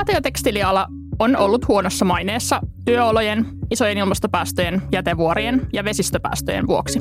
Vaate- 0.00 0.12
ja 0.12 0.22
tekstiliala 0.22 0.86
on 1.18 1.36
ollut 1.36 1.68
huonossa 1.68 2.04
maineessa 2.04 2.60
työolojen, 2.84 3.46
isojen 3.70 3.98
ilmastopäästöjen, 3.98 4.82
jätevuorien 4.92 5.66
ja 5.72 5.84
vesistöpäästöjen 5.84 6.66
vuoksi. 6.66 7.00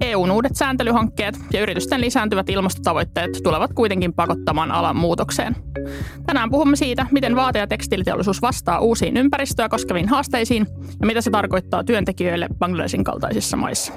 EUn 0.00 0.30
uudet 0.30 0.56
sääntelyhankkeet 0.56 1.38
ja 1.52 1.62
yritysten 1.62 2.00
lisääntyvät 2.00 2.48
ilmastotavoitteet 2.48 3.30
tulevat 3.42 3.72
kuitenkin 3.72 4.12
pakottamaan 4.12 4.70
alan 4.70 4.96
muutokseen. 4.96 5.56
Tänään 6.26 6.50
puhumme 6.50 6.76
siitä, 6.76 7.06
miten 7.10 7.36
vaate- 7.36 7.58
ja 7.58 7.66
tekstiiliteollisuus 7.66 8.42
vastaa 8.42 8.78
uusiin 8.78 9.16
ympäristöä 9.16 9.68
koskeviin 9.68 10.08
haasteisiin 10.08 10.66
ja 11.00 11.06
mitä 11.06 11.20
se 11.20 11.30
tarkoittaa 11.30 11.84
työntekijöille 11.84 12.46
Bangladesin 12.58 13.04
kaltaisissa 13.04 13.56
maissa. 13.56 13.92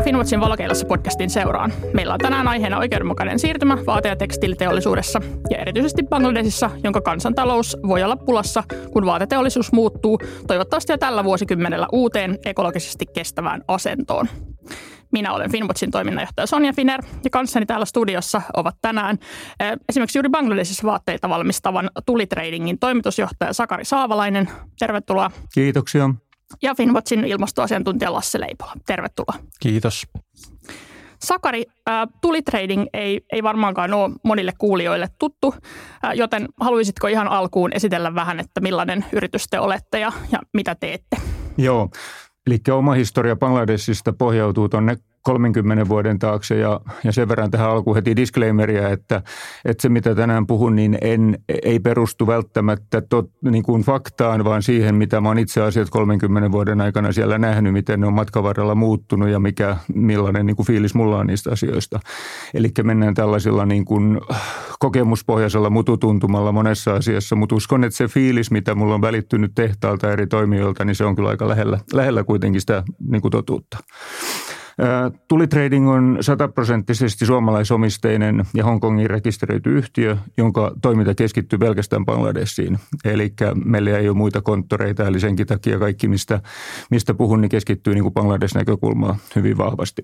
Tervetuloa 0.00 0.24
Finwatchin 0.24 0.40
Valokeilassa 0.40 0.86
podcastin 0.86 1.30
seuraan. 1.30 1.72
Meillä 1.94 2.14
on 2.14 2.20
tänään 2.20 2.48
aiheena 2.48 2.78
oikeudenmukainen 2.78 3.38
siirtymä 3.38 3.78
vaate- 3.86 4.08
ja 4.08 4.16
tekstiiliteollisuudessa 4.16 5.20
ja 5.50 5.58
erityisesti 5.58 6.02
Bangladesissa, 6.02 6.70
jonka 6.84 7.00
kansantalous 7.00 7.76
voi 7.86 8.02
olla 8.02 8.16
pulassa, 8.16 8.62
kun 8.92 9.06
vaateteollisuus 9.06 9.72
muuttuu 9.72 10.20
toivottavasti 10.46 10.92
jo 10.92 10.98
tällä 10.98 11.24
vuosikymmenellä 11.24 11.86
uuteen 11.92 12.38
ekologisesti 12.44 13.06
kestävään 13.06 13.62
asentoon. 13.68 14.28
Minä 15.12 15.32
olen 15.32 15.52
Finwatchin 15.52 15.90
toiminnanjohtaja 15.90 16.46
Sonja 16.46 16.72
Finer 16.72 17.02
ja 17.24 17.30
kanssani 17.30 17.66
täällä 17.66 17.86
studiossa 17.86 18.42
ovat 18.56 18.76
tänään 18.82 19.18
eh, 19.60 19.72
esimerkiksi 19.88 20.18
juuri 20.18 20.28
Bangladesissa 20.28 20.86
vaatteita 20.86 21.28
valmistavan 21.28 21.90
Tulitradingin 22.06 22.78
toimitusjohtaja 22.78 23.52
Sakari 23.52 23.84
Saavalainen. 23.84 24.50
Tervetuloa. 24.78 25.30
Kiitoksia 25.54 26.10
ja 26.62 26.74
Finwatchin 26.74 27.24
ilmastoasiantuntija 27.24 28.12
Lasse 28.12 28.40
Leipola. 28.40 28.72
Tervetuloa. 28.86 29.34
Kiitos. 29.60 30.06
Sakari, 31.22 31.64
äh, 31.88 32.08
tulitrading 32.20 32.86
ei, 32.92 33.20
ei 33.32 33.42
varmaankaan 33.42 33.94
ole 33.94 34.10
monille 34.24 34.52
kuulijoille 34.58 35.08
tuttu, 35.18 35.54
äh, 36.04 36.12
joten 36.14 36.48
haluaisitko 36.60 37.06
ihan 37.06 37.28
alkuun 37.28 37.72
esitellä 37.72 38.14
vähän, 38.14 38.40
että 38.40 38.60
millainen 38.60 39.04
yritys 39.12 39.46
te 39.50 39.60
olette 39.60 40.00
ja, 40.00 40.12
ja 40.32 40.38
mitä 40.52 40.74
teette? 40.74 41.16
Joo, 41.58 41.88
eli 42.46 42.58
oma 42.72 42.92
historia 42.92 43.36
Bangladesista 43.36 44.12
pohjautuu 44.12 44.68
tuonne 44.68 44.96
30 45.22 45.88
vuoden 45.88 46.18
taakse 46.18 46.58
ja, 46.58 46.80
ja 47.04 47.12
sen 47.12 47.28
verran 47.28 47.50
tähän 47.50 47.70
alkuun 47.70 47.96
heti 47.96 48.16
disclaimeria, 48.16 48.88
että, 48.88 49.22
että 49.64 49.82
se 49.82 49.88
mitä 49.88 50.14
tänään 50.14 50.46
puhun, 50.46 50.76
niin 50.76 50.98
en, 51.00 51.38
ei 51.62 51.78
perustu 51.78 52.26
välttämättä 52.26 53.00
tot, 53.00 53.30
niin 53.50 53.62
kuin 53.62 53.82
faktaan, 53.82 54.44
vaan 54.44 54.62
siihen, 54.62 54.94
mitä 54.94 55.20
mä 55.20 55.28
oon 55.28 55.38
itse 55.38 55.62
asiassa 55.62 55.92
30 55.92 56.52
vuoden 56.52 56.80
aikana 56.80 57.12
siellä 57.12 57.38
nähnyt, 57.38 57.72
miten 57.72 58.00
ne 58.00 58.06
on 58.06 58.12
matkan 58.12 58.42
varrella 58.42 58.74
muuttunut 58.74 59.28
ja 59.28 59.40
mikä, 59.40 59.76
millainen 59.94 60.46
niin 60.46 60.56
kuin 60.56 60.66
fiilis 60.66 60.94
mulla 60.94 61.18
on 61.18 61.26
niistä 61.26 61.50
asioista. 61.52 62.00
Eli 62.54 62.68
mennään 62.82 63.14
tällaisilla 63.14 63.66
niin 63.66 63.84
kuin 63.84 64.20
kokemuspohjaisella 64.78 65.70
mututuntumalla 65.70 66.52
monessa 66.52 66.94
asiassa, 66.94 67.36
mutta 67.36 67.54
uskon, 67.54 67.84
että 67.84 67.96
se 67.96 68.08
fiilis, 68.08 68.50
mitä 68.50 68.74
mulla 68.74 68.94
on 68.94 69.02
välittynyt 69.02 69.52
tehtaalta 69.54 70.12
eri 70.12 70.26
toimijoilta, 70.26 70.84
niin 70.84 70.94
se 70.94 71.04
on 71.04 71.16
kyllä 71.16 71.28
aika 71.28 71.48
lähellä, 71.48 71.78
lähellä 71.92 72.24
kuitenkin 72.24 72.60
sitä 72.60 72.82
niin 73.08 73.22
kuin 73.22 73.32
totuutta. 73.32 73.78
Tulitrading 75.28 75.90
on 75.90 76.18
sataprosenttisesti 76.20 77.26
suomalaisomisteinen 77.26 78.44
ja 78.54 78.64
Hongkongin 78.64 79.10
rekisteröity 79.10 79.78
yhtiö, 79.78 80.16
jonka 80.36 80.72
toiminta 80.82 81.14
keskittyy 81.14 81.58
pelkästään 81.58 82.04
Bangladesiin. 82.04 82.78
Eli 83.04 83.32
meillä 83.64 83.98
ei 83.98 84.08
ole 84.08 84.16
muita 84.16 84.42
konttoreita, 84.42 85.06
eli 85.06 85.20
senkin 85.20 85.46
takia 85.46 85.78
kaikki, 85.78 86.08
mistä, 86.08 86.40
mistä 86.90 87.14
puhun, 87.14 87.40
niin 87.40 87.48
keskittyy 87.48 87.94
niin 87.94 88.12
Bangladesh-näkökulmaa 88.12 89.16
hyvin 89.36 89.58
vahvasti. 89.58 90.02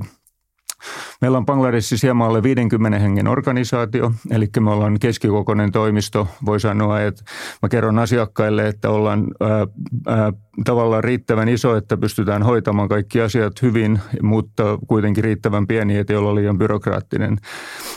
Meillä 1.20 1.38
on 1.38 1.47
Bangladesissa 1.47 2.06
hieman 2.06 2.28
alle 2.28 2.42
50 2.42 2.98
hengen 2.98 3.28
organisaatio, 3.28 4.12
eli 4.30 4.48
me 4.60 4.70
ollaan 4.70 4.98
keskikokoinen 4.98 5.72
toimisto. 5.72 6.28
Voi 6.47 6.60
sanoa, 6.60 7.00
että 7.00 7.24
mä 7.62 7.69
kerron 7.69 7.98
asiakkaille, 7.98 8.69
että 8.69 8.91
ollaan 8.91 9.26
ää, 9.41 9.66
ää, 10.06 10.32
tavallaan 10.65 11.05
riittävän 11.05 11.49
iso, 11.49 11.77
että 11.77 11.97
pystytään 11.97 12.43
hoitamaan 12.43 12.89
kaikki 12.89 13.21
asiat 13.21 13.62
hyvin, 13.62 14.00
mutta 14.22 14.78
kuitenkin 14.89 15.25
riittävän 15.25 15.67
pieni, 15.67 15.97
että 15.97 16.12
ei 16.12 16.17
ole 16.17 16.34
liian 16.34 16.59
byrokraattinen. 16.59 17.37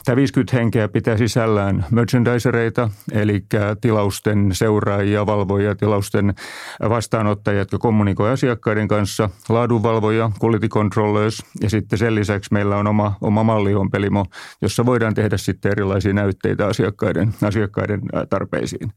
Tämä 0.06 0.16
50 0.16 0.58
henkeä 0.58 0.88
pitää 0.88 1.18
sisällään 1.18 1.86
merchandisereita, 1.92 2.90
eli 3.12 3.46
tilausten 3.82 4.50
seuraajia, 4.52 5.26
valvojia, 5.26 5.76
tilausten 5.76 6.34
vastaanottajia, 6.90 7.60
jotka 7.60 7.78
kommunikoivat 7.78 8.34
asiakkaiden 8.34 8.88
kanssa, 8.88 9.30
laadunvalvoja, 9.50 10.32
quality 10.44 10.68
controllers 10.68 11.44
ja 11.62 11.70
sitten 11.70 12.00
sen 12.00 12.16
lisäksi 12.16 12.54
meillä 12.54 12.78
on 12.78 12.88
oma, 12.88 13.16
oma 13.22 13.44
malliompelimo, 13.44 14.26
jossa 14.62 14.86
voidaan 14.86 15.14
tehdä 15.14 15.38
sitten 15.38 15.72
erilaisia 15.72 16.14
näytteitä 16.14 16.68
asiakkaiden, 16.68 17.34
asiakkaiden 17.44 18.02
tarpeisiin. 18.30 18.92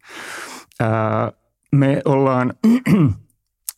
me 1.72 2.02
ollaan 2.04 2.52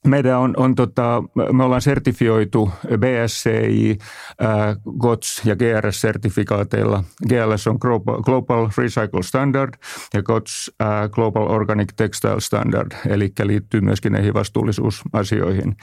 meidän 0.07 0.39
on, 0.39 0.55
on 0.57 0.75
tota, 0.75 1.23
me 1.53 1.65
ollaan 1.65 1.81
sertifioitu 1.81 2.71
BSCI, 2.99 3.99
äh, 4.43 4.77
GOTS 4.99 5.43
ja 5.45 5.57
GRS-sertifikaateilla. 5.57 7.05
GLS 7.29 7.67
on 7.67 7.79
Global, 8.25 8.69
Recycle 8.79 9.23
Standard 9.23 9.75
ja 10.15 10.23
GOTS 10.23 10.73
äh, 10.83 11.11
Global 11.11 11.51
Organic 11.51 11.89
Textile 11.97 12.41
Standard, 12.41 12.93
eli 13.09 13.33
liittyy 13.43 13.81
myöskin 13.81 14.13
näihin 14.13 14.35
vastuullisuusasioihin. 14.35 15.77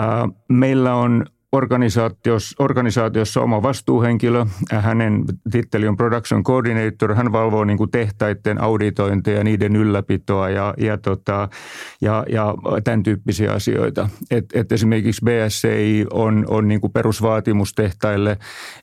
Äh, 0.00 0.06
meillä 0.48 0.94
on 0.94 1.26
organisaatiossa, 1.52 2.64
organisaatiossa 2.64 3.40
oma 3.40 3.62
vastuuhenkilö. 3.62 4.46
Hänen 4.72 5.24
titteli 5.50 5.88
on 5.88 5.96
Production 5.96 6.44
Coordinator. 6.44 7.14
Hän 7.14 7.32
valvoo 7.32 7.64
niin 7.64 7.78
kuin 7.78 7.90
tehtaiden 7.90 8.62
auditointeja, 8.62 9.44
niiden 9.44 9.76
ylläpitoa 9.76 10.50
ja, 10.50 10.74
ja, 10.78 10.98
tota, 10.98 11.48
ja, 12.00 12.24
ja 12.32 12.54
tämän 12.84 13.02
tyyppisiä 13.02 13.52
asioita. 13.52 14.08
Et, 14.30 14.44
et 14.54 14.72
esimerkiksi 14.72 15.22
BSCI 15.24 16.06
on, 16.12 16.44
on 16.48 16.68
niin 16.68 16.80
kuin 16.80 16.92
perusvaatimus 16.92 17.74
tehtaille 17.74 18.38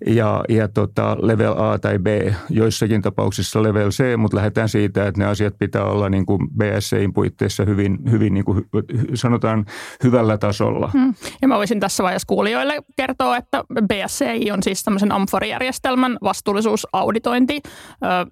ja, 0.05 0.43
ja 0.49 0.67
tota 0.67 1.17
level 1.19 1.53
A 1.57 1.79
tai 1.79 1.99
B, 1.99 2.07
joissakin 2.49 3.01
tapauksissa 3.01 3.63
level 3.63 3.89
C, 3.89 4.17
mutta 4.17 4.37
lähdetään 4.37 4.69
siitä, 4.69 5.07
että 5.07 5.21
ne 5.21 5.25
asiat 5.25 5.53
pitää 5.59 5.83
olla 5.83 6.09
niin 6.09 6.25
kuin 6.25 6.39
BSCin 6.57 7.13
puitteissa 7.13 7.65
hyvin, 7.65 7.97
hyvin 8.11 8.33
niin 8.33 8.45
kuin, 8.45 8.65
sanotaan 9.13 9.65
hyvällä 10.03 10.37
tasolla. 10.37 10.89
Hmm. 10.93 11.13
Ja 11.41 11.47
mä 11.47 11.57
voisin 11.57 11.79
tässä 11.79 12.03
vaiheessa 12.03 12.27
kuulia 12.27 12.54
kuulijoille 12.55 12.83
kertoo, 12.95 13.33
että 13.33 13.63
BSCI 13.87 14.51
on 14.51 14.63
siis 14.63 14.83
tämmöisen 14.83 15.11
Amfor-järjestelmän 15.11 16.17
vastuullisuusauditointi, 16.23 17.61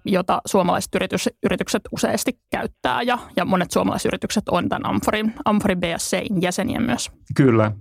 jota 0.04 0.40
suomalaiset 0.46 0.94
yritys, 0.94 1.28
yritykset 1.42 1.82
useasti 1.92 2.38
käyttää 2.50 3.02
ja, 3.02 3.18
ja 3.36 3.44
monet 3.44 3.70
suomalaisyritykset 3.70 4.48
on 4.48 4.68
tämän 4.68 4.86
Amforin, 4.86 5.34
Amforin 5.44 5.80
BSCin 5.80 6.42
jäseniä 6.42 6.80
myös. 6.80 7.10
Kyllä. 7.36 7.72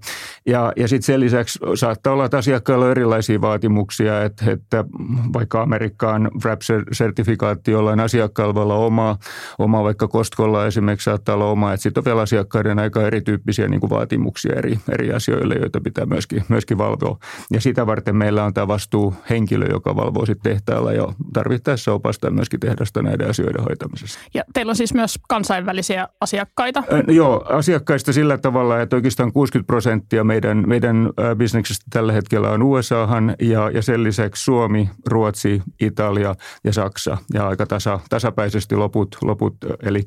Ja, 0.45 0.73
ja 0.75 0.87
sitten 0.87 1.05
sen 1.05 1.19
lisäksi 1.19 1.59
saattaa 1.75 2.13
olla, 2.13 2.25
että 2.25 2.37
asiakkailla 2.37 2.85
on 2.85 2.91
erilaisia 2.91 3.41
vaatimuksia, 3.41 4.23
että, 4.23 4.51
että 4.51 4.85
vaikka 5.33 5.61
Amerikkaan 5.61 6.31
WRAP-sertifikaatti 6.43 7.71
jollain 7.71 7.99
asiakkaalla 7.99 8.55
voi 8.55 8.63
olla 8.63 8.75
oma, 8.75 9.17
oma 9.59 9.83
vaikka 9.83 10.07
Kostkolla 10.07 10.65
esimerkiksi 10.65 11.05
saattaa 11.05 11.35
olla 11.35 11.49
oma, 11.49 11.73
että 11.73 11.83
sitten 11.83 12.01
on 12.01 12.05
vielä 12.05 12.21
asiakkaiden 12.21 12.79
aika 12.79 13.07
erityyppisiä 13.07 13.67
niin 13.67 13.79
kuin 13.79 13.89
vaatimuksia 13.89 14.55
eri, 14.55 14.79
eri 14.91 15.13
asioille, 15.13 15.55
joita 15.55 15.81
pitää 15.81 16.05
myöskin 16.05 16.32
myöskin, 16.33 16.53
myöskin 16.53 16.77
valvoo. 16.77 17.17
Ja 17.51 17.61
sitä 17.61 17.85
varten 17.87 18.15
meillä 18.15 18.43
on 18.43 18.53
tämä 18.53 18.67
vastuuhenkilö, 18.67 19.65
joka 19.65 19.95
valvoo 19.95 20.25
sitten 20.25 20.53
tehtaalla 20.53 20.93
ja 20.93 21.07
tarvittaessa 21.33 21.93
opastaa 21.93 22.31
myöskin 22.31 22.59
tehdasta 22.59 23.01
näiden 23.01 23.29
asioiden 23.29 23.63
hoitamisessa. 23.63 24.19
Ja 24.33 24.43
teillä 24.53 24.69
on 24.69 24.75
siis 24.75 24.93
myös 24.93 25.19
kansainvälisiä 25.29 26.07
asiakkaita? 26.21 26.83
Ö, 26.91 27.11
joo, 27.11 27.45
asiakkaista 27.49 28.13
sillä 28.13 28.37
tavalla, 28.37 28.81
että 28.81 28.95
oikeastaan 28.95 29.33
60 29.33 29.67
prosenttia 29.67 30.23
meidän, 30.23 30.63
meidän 30.67 31.09
bisneksestä 31.37 31.85
tällä 31.89 32.13
hetkellä 32.13 32.49
on 32.49 32.63
USAhan 32.63 33.35
ja, 33.41 33.69
ja 33.69 33.81
sen 33.81 34.03
lisäksi 34.03 34.43
Suomi, 34.43 34.89
Ruotsi, 35.07 35.61
Italia 35.79 36.35
ja 36.63 36.73
Saksa 36.73 37.17
ja 37.33 37.47
aika 37.47 37.65
tasa, 37.65 37.99
tasapäisesti 38.09 38.75
loput, 38.75 39.17
loput 39.21 39.55
eli 39.83 40.03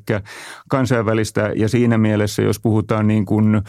kansainvälistä 0.69 1.51
ja 1.55 1.69
siinä 1.69 1.97
mielessä, 1.97 2.41
jos 2.41 2.59
puhutaan 2.59 3.07
niin 3.07 3.25
kuin, 3.25 3.55
ä, 3.55 3.61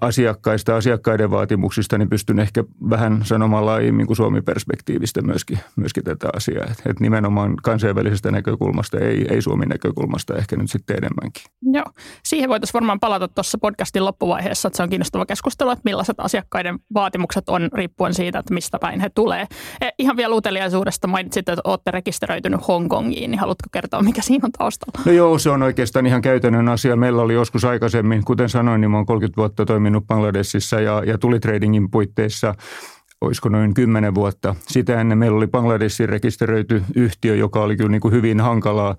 asiakkaista, 0.00 0.76
asiakkaiden 0.76 1.30
vaatimuksista, 1.30 1.77
kokemuksista, 1.78 1.98
niin 1.98 2.10
pystyn 2.10 2.38
ehkä 2.38 2.64
vähän 2.90 3.20
sanomaan 3.24 3.66
laajemmin 3.66 4.06
kuin 4.06 4.16
Suomi-perspektiivistä 4.16 5.22
myöskin, 5.22 5.58
myöskin 5.76 6.04
tätä 6.04 6.28
asiaa. 6.36 6.64
Että 6.70 6.90
et 6.90 7.00
nimenomaan 7.00 7.56
kansainvälisestä 7.62 8.30
näkökulmasta, 8.30 8.98
ei, 8.98 9.26
ei 9.30 9.42
Suomen 9.42 9.68
näkökulmasta 9.68 10.34
ehkä 10.34 10.56
nyt 10.56 10.70
sitten 10.70 10.96
enemmänkin. 10.96 11.42
Joo, 11.62 11.84
siihen 12.24 12.48
voitaisiin 12.48 12.74
varmaan 12.74 13.00
palata 13.00 13.28
tuossa 13.28 13.58
podcastin 13.58 14.04
loppuvaiheessa, 14.04 14.68
että 14.68 14.76
se 14.76 14.82
on 14.82 14.88
kiinnostava 14.88 15.26
keskustelu, 15.26 15.70
että 15.70 15.82
millaiset 15.84 16.20
asiakkaiden 16.20 16.78
vaatimukset 16.94 17.48
on 17.48 17.68
riippuen 17.74 18.14
siitä, 18.14 18.38
että 18.38 18.54
mistä 18.54 18.78
päin 18.78 19.00
he 19.00 19.10
tulee. 19.14 19.46
E, 19.80 19.88
ihan 19.98 20.16
vielä 20.16 20.34
uteliaisuudesta 20.34 21.08
mainitsit, 21.08 21.48
että 21.48 21.62
olette 21.64 21.90
rekisteröitynyt 21.90 22.68
Hongkongiin, 22.68 23.30
niin 23.30 23.40
haluatko 23.40 23.68
kertoa, 23.72 24.02
mikä 24.02 24.22
siinä 24.22 24.46
on 24.46 24.52
taustalla? 24.52 25.02
No 25.04 25.12
joo, 25.12 25.38
se 25.38 25.50
on 25.50 25.62
oikeastaan 25.62 26.06
ihan 26.06 26.22
käytännön 26.22 26.68
asia. 26.68 26.96
Meillä 26.96 27.22
oli 27.22 27.34
joskus 27.34 27.64
aikaisemmin, 27.64 28.24
kuten 28.24 28.48
sanoin, 28.48 28.80
niin 28.80 28.90
mä 28.90 28.96
olen 28.96 29.06
30 29.06 29.36
vuotta 29.36 29.66
toiminut 29.66 30.06
Bangladesissa 30.06 30.80
ja, 30.80 31.02
ja 31.06 31.18
tuli 31.18 31.40
tradingin 31.68 31.90
puitteissa 31.90 32.54
olisiko 33.20 33.48
noin 33.48 33.74
kymmenen 33.74 34.14
vuotta. 34.14 34.54
Sitä 34.68 35.00
ennen 35.00 35.18
meillä 35.18 35.36
oli 35.36 35.46
Bangladesin 35.46 36.08
rekisteröity 36.08 36.82
yhtiö, 36.96 37.36
joka 37.36 37.60
oli 37.60 37.76
kyllä 37.76 37.90
niin 37.90 38.00
kuin 38.00 38.14
hyvin 38.14 38.40
hankalaa 38.40 38.96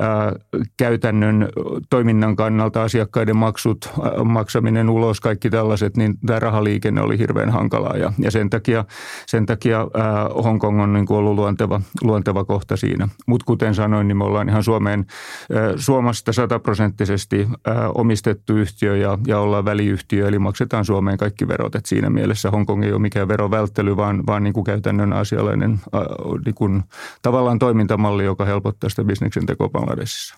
ää, 0.00 0.32
käytännön 0.76 1.48
toiminnan 1.90 2.36
kannalta, 2.36 2.82
asiakkaiden 2.82 3.36
maksut, 3.36 3.90
ää, 4.02 4.24
maksaminen 4.24 4.90
ulos, 4.90 5.20
kaikki 5.20 5.50
tällaiset, 5.50 5.96
niin 5.96 6.18
tämä 6.26 6.38
rahaliikenne 6.38 7.00
oli 7.00 7.18
hirveän 7.18 7.50
hankalaa. 7.50 7.96
Ja, 7.96 8.12
ja 8.18 8.30
sen 8.30 8.50
takia, 8.50 8.84
sen 9.26 9.46
takia 9.46 9.78
ää, 9.78 10.28
Hongkong 10.44 10.82
on 10.82 10.92
niin 10.92 11.06
kuin 11.06 11.18
ollut 11.18 11.34
luonteva, 11.34 11.80
luonteva 12.02 12.44
kohta 12.44 12.76
siinä. 12.76 13.08
Mutta 13.26 13.44
kuten 13.44 13.74
sanoin, 13.74 14.08
niin 14.08 14.16
me 14.16 14.24
ollaan 14.24 14.48
ihan 14.48 14.62
Suomeen, 14.62 15.06
ää, 15.52 15.72
Suomesta 15.76 16.32
sataprosenttisesti 16.32 17.48
omistettu 17.94 18.56
yhtiö 18.56 18.96
ja, 18.96 19.18
ja 19.26 19.38
ollaan 19.38 19.64
väliyhtiö, 19.64 20.28
eli 20.28 20.38
maksetaan 20.38 20.84
Suomeen 20.84 21.18
kaikki 21.18 21.48
verot, 21.48 21.74
että 21.74 21.88
siinä 21.88 22.10
mielessä 22.10 22.50
Hongkong 22.50 22.84
ei 22.84 22.92
ole 22.92 23.00
mikään 23.00 23.28
verovälttely, 23.28 23.61
vaan, 23.96 24.26
vaan 24.26 24.42
niin 24.42 24.52
kuin 24.52 24.64
käytännön 24.64 25.12
asiallinen 25.12 25.80
niin 26.44 26.54
kuin, 26.54 26.82
tavallaan 27.22 27.58
toimintamalli, 27.58 28.24
joka 28.24 28.44
helpottaa 28.44 28.90
sitä 28.90 29.04
bisneksen 29.04 29.46
tekoa 29.46 29.68
Bangladesissa. 29.68 30.36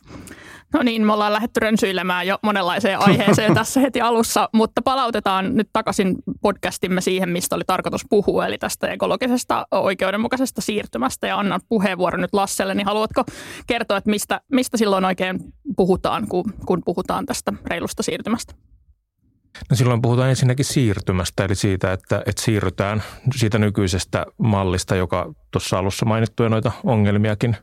No 0.72 0.82
niin, 0.82 1.06
me 1.06 1.12
ollaan 1.12 1.32
lähdetty 1.32 1.60
rönsyilemään 1.60 2.26
jo 2.26 2.38
monenlaiseen 2.42 2.98
aiheeseen 3.00 3.54
tässä 3.60 3.80
heti 3.80 4.00
alussa, 4.00 4.48
mutta 4.52 4.82
palautetaan 4.82 5.54
nyt 5.54 5.68
takaisin 5.72 6.16
podcastimme 6.42 7.00
siihen, 7.00 7.28
mistä 7.28 7.56
oli 7.56 7.64
tarkoitus 7.66 8.04
puhua, 8.10 8.46
eli 8.46 8.58
tästä 8.58 8.88
ekologisesta 8.88 9.66
oikeudenmukaisesta 9.70 10.60
siirtymästä. 10.60 11.26
Ja 11.26 11.38
annan 11.38 11.60
puheenvuoron 11.68 12.20
nyt 12.20 12.34
Lasselle, 12.34 12.74
niin 12.74 12.86
haluatko 12.86 13.24
kertoa, 13.66 13.96
että 13.96 14.10
mistä, 14.10 14.40
mistä 14.52 14.76
silloin 14.76 15.04
oikein 15.04 15.38
puhutaan, 15.76 16.28
kun, 16.28 16.44
kun 16.66 16.82
puhutaan 16.84 17.26
tästä 17.26 17.52
reilusta 17.66 18.02
siirtymästä? 18.02 18.54
No 19.70 19.76
silloin 19.76 20.02
puhutaan 20.02 20.30
ensinnäkin 20.30 20.64
siirtymästä, 20.64 21.44
eli 21.44 21.54
siitä, 21.54 21.92
että, 21.92 22.22
että 22.26 22.42
siirrytään 22.42 23.02
siitä 23.36 23.58
nykyisestä 23.58 24.26
mallista, 24.38 24.96
joka 24.96 25.34
tuossa 25.50 25.78
alussa 25.78 26.06
mainittuja 26.06 26.48
noita 26.48 26.72
ongelmiakin 26.84 27.56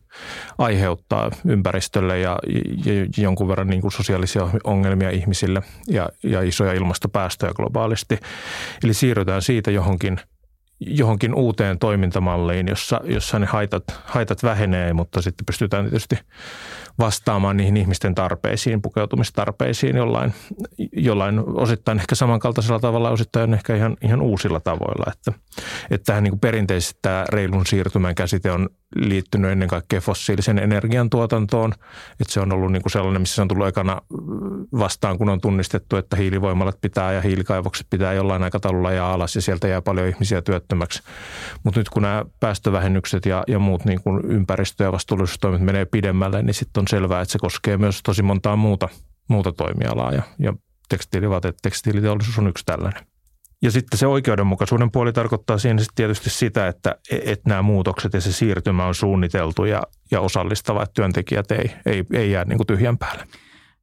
aiheuttaa 0.58 1.32
ympäristölle 1.46 2.20
ja, 2.20 2.40
ja 2.86 3.24
jonkun 3.24 3.48
verran 3.48 3.68
niin 3.68 3.82
kuin 3.82 3.92
sosiaalisia 3.92 4.50
ongelmia 4.64 5.10
ihmisille 5.10 5.62
ja, 5.88 6.10
ja 6.24 6.42
isoja 6.42 6.74
ilmastopäästöjä 6.74 7.54
globaalisti. 7.54 8.20
Eli 8.84 8.94
siirrytään 8.94 9.42
siitä 9.42 9.72
johonkin– 9.72 10.20
johonkin 10.88 11.36
uuteen 11.36 11.80
toimintamalliin, 11.80 12.68
jossa, 12.68 13.01
jossa 13.04 13.39
ne 13.39 13.45
haitat, 13.45 13.83
haitat 14.04 14.44
vähenee, 14.44 14.94
mutta 14.94 15.22
sitten 15.22 15.45
pystytään 15.45 15.83
tietysti 15.83 16.16
vastaamaan 17.00 17.57
niihin 17.57 17.78
ihmisten 17.78 18.16
tarpeisiin, 18.16 18.81
pukeutumistarpeisiin 18.81 19.95
jollain, 19.98 20.33
jollain 20.94 21.39
osittain 21.39 22.00
ehkä 22.00 22.16
samankaltaisella 22.16 22.80
tavalla, 22.80 23.10
osittain 23.10 23.54
ehkä 23.54 23.75
ihan, 23.75 23.98
ihan 24.01 24.22
uusilla 24.22 24.60
tavoilla. 24.60 25.12
Että, 25.12 25.33
että 25.92 26.06
tähän 26.06 26.24
niin 26.24 26.39
perinteisesti 26.39 27.00
tämä 27.01 27.25
reilun 27.30 27.66
siirtymän 27.66 28.16
käsite 28.16 28.51
on 28.51 28.69
liittynyt 28.95 29.51
ennen 29.51 29.68
kaikkea 29.68 30.01
fossiilisen 30.01 30.60
energian 30.60 31.10
tuotantoon. 31.10 31.74
Että 32.19 32.34
se 32.34 32.39
on 32.39 32.54
ollut 32.54 32.72
niin 32.72 32.81
kuin 32.81 32.92
sellainen, 32.92 33.22
missä 33.22 33.36
se 33.36 33.42
on 33.42 33.48
tullut 33.48 33.68
ekana 33.68 34.01
vastaan, 34.80 35.18
kun 35.18 35.30
on 35.30 35.42
tunnistettu, 35.42 35.95
että 35.95 36.16
hiilivoimalat 36.16 36.81
pitää 36.81 37.13
ja 37.13 37.22
hiilikaivokset 37.22 37.88
pitää 37.89 38.13
jollain 38.13 38.44
aikataululla 38.44 38.92
ja 38.92 39.13
alas 39.13 39.36
ja 39.36 39.42
sieltä 39.42 39.68
jää 39.68 39.81
paljon 39.81 40.07
ihmisiä 40.07 40.42
työttömäksi. 40.72 41.04
Mutta 41.64 41.80
nyt 41.80 41.90
kun 41.90 42.02
nämä 42.02 42.26
päästövähennykset 42.40 43.26
ja, 43.26 43.44
ja 43.48 43.60
muut 43.60 43.86
niin 43.86 44.02
kuin 44.02 44.22
ympäristö- 44.26 44.84
ja 44.84 44.92
vastuullisuustoimet 44.92 45.62
menee 45.62 45.86
pidemmälle, 45.86 46.42
niin 46.42 46.54
sitten 46.54 46.82
on 46.82 46.88
selvää, 46.88 47.22
että 47.22 47.32
se 47.32 47.40
koskee 47.40 47.78
myös 47.78 48.00
tosi 48.04 48.24
montaa 48.24 48.56
muuta, 48.56 48.90
muuta 49.28 49.52
toimialaa 49.52 50.12
ja, 50.12 50.24
ja 50.40 50.54
tekstiilivaateet, 50.90 51.56
tekstiiliteollisuus 51.62 52.40
on 52.40 52.48
yksi 52.48 52.66
tällainen. 52.66 53.04
Ja 53.64 53.72
sitten 53.72 54.00
se 54.00 54.08
oikeudenmukaisuuden 54.08 54.92
puoli 54.92 55.14
tarkoittaa 55.14 55.58
siinä 55.58 55.84
tietysti 55.96 56.30
sitä, 56.30 56.68
että, 56.68 56.96
että 57.12 57.50
nämä 57.50 57.62
muutokset 57.62 58.14
ja 58.14 58.22
se 58.22 58.32
siirtymä 58.32 58.86
on 58.86 58.96
suunniteltu 58.96 59.66
ja, 59.66 59.84
ja 60.12 60.22
osallistava, 60.22 60.84
että 60.84 60.94
työntekijät 60.94 61.52
ei, 61.52 61.72
ei, 61.86 62.04
ei 62.14 62.32
jää 62.32 62.46
niin 62.46 62.58
kuin 62.58 62.68
tyhjän 62.68 62.98
päälle. 62.98 63.28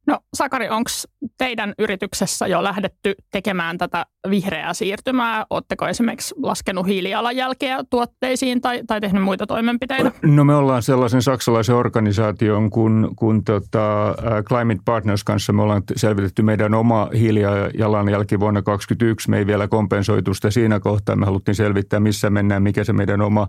No 0.09 0.19
Sakari, 0.33 0.69
onko 0.69 0.89
teidän 1.37 1.73
yrityksessä 1.79 2.47
jo 2.47 2.63
lähdetty 2.63 3.15
tekemään 3.31 3.77
tätä 3.77 4.05
vihreää 4.29 4.73
siirtymää? 4.73 5.45
Oletteko 5.49 5.87
esimerkiksi 5.87 6.35
laskenut 6.43 6.87
hiilijalanjälkeä 6.87 7.83
tuotteisiin 7.89 8.61
tai, 8.61 8.81
tai 8.87 9.01
tehnyt 9.01 9.23
muita 9.23 9.47
toimenpiteitä? 9.47 10.11
No 10.21 10.43
me 10.43 10.55
ollaan 10.55 10.83
sellaisen 10.83 11.21
saksalaisen 11.21 11.75
organisaation 11.75 12.69
kuin, 12.69 13.07
kuin 13.15 13.43
tota, 13.43 14.15
Climate 14.47 14.81
Partners 14.85 15.23
kanssa. 15.23 15.53
Me 15.53 15.61
ollaan 15.61 15.83
selvitetty 15.95 16.41
meidän 16.41 16.73
oma 16.73 17.09
hiilijalanjälki 17.13 18.39
vuonna 18.39 18.61
2021. 18.61 19.29
Me 19.29 19.37
ei 19.37 19.47
vielä 19.47 19.67
kompensoitu 19.67 20.33
sitä 20.33 20.51
siinä 20.51 20.79
kohtaa. 20.79 21.15
Me 21.15 21.25
haluttiin 21.25 21.55
selvittää, 21.55 21.99
missä 21.99 22.29
mennään, 22.29 22.63
mikä 22.63 22.83
se 22.83 22.93
meidän 22.93 23.21
oma, 23.21 23.47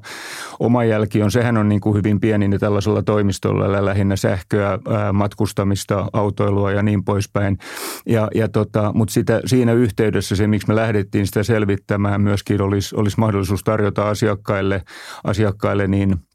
oma 0.58 0.84
jälki 0.84 1.22
on. 1.22 1.30
Sehän 1.30 1.56
on 1.56 1.68
niin 1.68 1.80
kuin 1.80 1.96
hyvin 1.96 2.20
pieni 2.20 2.48
niin 2.48 2.60
tällaisella 2.60 3.02
toimistolla, 3.02 3.84
lähinnä 3.84 4.16
sähköä, 4.16 4.78
matkustamista, 5.12 6.06
autoa 6.12 6.49
autoilua 6.50 6.72
ja 6.72 6.82
niin 6.82 7.04
poispäin. 7.04 7.58
Ja, 8.06 8.28
ja 8.34 8.48
tota, 8.48 8.92
mutta 8.94 9.12
sitä, 9.12 9.40
siinä 9.46 9.72
yhteydessä 9.72 10.36
se, 10.36 10.46
miksi 10.46 10.68
me 10.68 10.76
lähdettiin 10.76 11.26
sitä 11.26 11.42
selvittämään, 11.42 12.20
myöskin 12.20 12.62
olisi, 12.62 12.96
olisi 12.96 13.20
mahdollisuus 13.20 13.64
tarjota 13.64 14.08
asiakkaille, 14.08 14.82
asiakkaille 15.24 15.86
niin– 15.86 16.16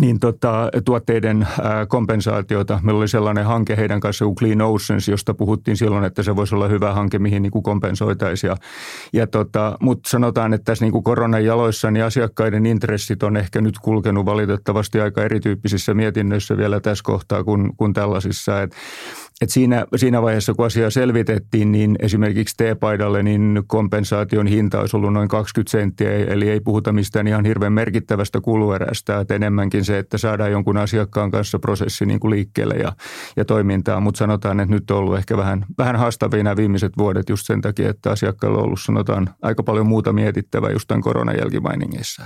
niin 0.00 0.20
tota, 0.20 0.70
tuotteiden 0.84 1.48
kompensaatiota. 1.88 2.80
Meillä 2.82 2.98
oli 2.98 3.08
sellainen 3.08 3.44
hanke 3.44 3.76
heidän 3.76 4.00
kanssa 4.00 4.24
kuin 4.24 4.34
Clean 4.34 4.60
Oceans, 4.60 5.08
josta 5.08 5.34
puhuttiin 5.34 5.76
silloin, 5.76 6.04
että 6.04 6.22
se 6.22 6.36
voisi 6.36 6.54
olla 6.54 6.68
hyvä 6.68 6.92
hanke, 6.92 7.18
mihin 7.18 7.42
niin 7.42 7.50
kuin 7.50 7.62
kompensoitaisiin. 7.62 8.48
Ja, 8.48 8.56
ja 9.12 9.26
tota, 9.26 9.76
Mutta 9.80 10.08
sanotaan, 10.08 10.54
että 10.54 10.64
tässä 10.64 10.84
niin 10.84 10.92
kuin 10.92 11.04
koronan 11.04 11.44
jaloissa 11.44 11.90
niin 11.90 12.04
asiakkaiden 12.04 12.66
intressit 12.66 13.22
on 13.22 13.36
ehkä 13.36 13.60
nyt 13.60 13.78
kulkenut 13.78 14.26
valitettavasti 14.26 15.00
aika 15.00 15.22
erityyppisissä 15.22 15.94
mietinnöissä 15.94 16.56
vielä 16.56 16.80
tässä 16.80 17.04
kohtaa 17.04 17.44
kuin, 17.44 17.76
kuin 17.76 17.92
tällaisissa. 17.92 18.62
Et, 18.62 18.76
et 19.42 19.50
siinä, 19.50 19.86
siinä 19.96 20.22
vaiheessa, 20.22 20.54
kun 20.54 20.66
asiaa 20.66 20.90
selvitettiin, 20.90 21.72
niin 21.72 21.96
esimerkiksi 22.00 22.54
T-paidalle 22.56 23.22
niin 23.22 23.62
kompensaation 23.66 24.46
hinta 24.46 24.80
olisi 24.80 24.96
ollut 24.96 25.12
noin 25.12 25.28
20 25.28 25.70
senttiä, 25.70 26.10
eli 26.10 26.50
ei 26.50 26.60
puhuta 26.60 26.92
mistään 26.92 27.26
ihan 27.26 27.44
hirveän 27.44 27.72
merkittävästä 27.72 28.40
kuluerästä, 28.40 29.20
että 29.20 29.34
enemmänkin 29.34 29.84
se, 29.84 29.98
että 29.98 30.18
saadaan 30.18 30.50
jonkun 30.52 30.76
asiakkaan 30.76 31.30
kanssa 31.30 31.58
prosessi 31.58 32.06
niin 32.06 32.20
kuin 32.20 32.30
liikkeelle 32.30 32.74
ja, 32.74 32.92
ja 33.36 33.44
toimintaa, 33.44 34.00
mutta 34.00 34.18
sanotaan, 34.18 34.60
että 34.60 34.74
nyt 34.74 34.90
on 34.90 34.98
ollut 34.98 35.18
ehkä 35.18 35.36
vähän, 35.36 35.66
vähän 35.78 35.96
haastavia 35.96 36.42
nämä 36.42 36.56
viimeiset 36.56 36.92
vuodet 36.98 37.28
just 37.28 37.46
sen 37.46 37.60
takia, 37.60 37.90
että 37.90 38.10
asiakkailla 38.10 38.58
on 38.58 38.64
ollut 38.64 38.80
sanotaan 38.80 39.30
aika 39.42 39.62
paljon 39.62 39.86
muuta 39.86 40.12
mietittävää 40.12 40.70
just 40.70 40.88
tämän 40.88 41.02
koronan 41.02 41.36
jälkimainingeissa. 41.38 42.22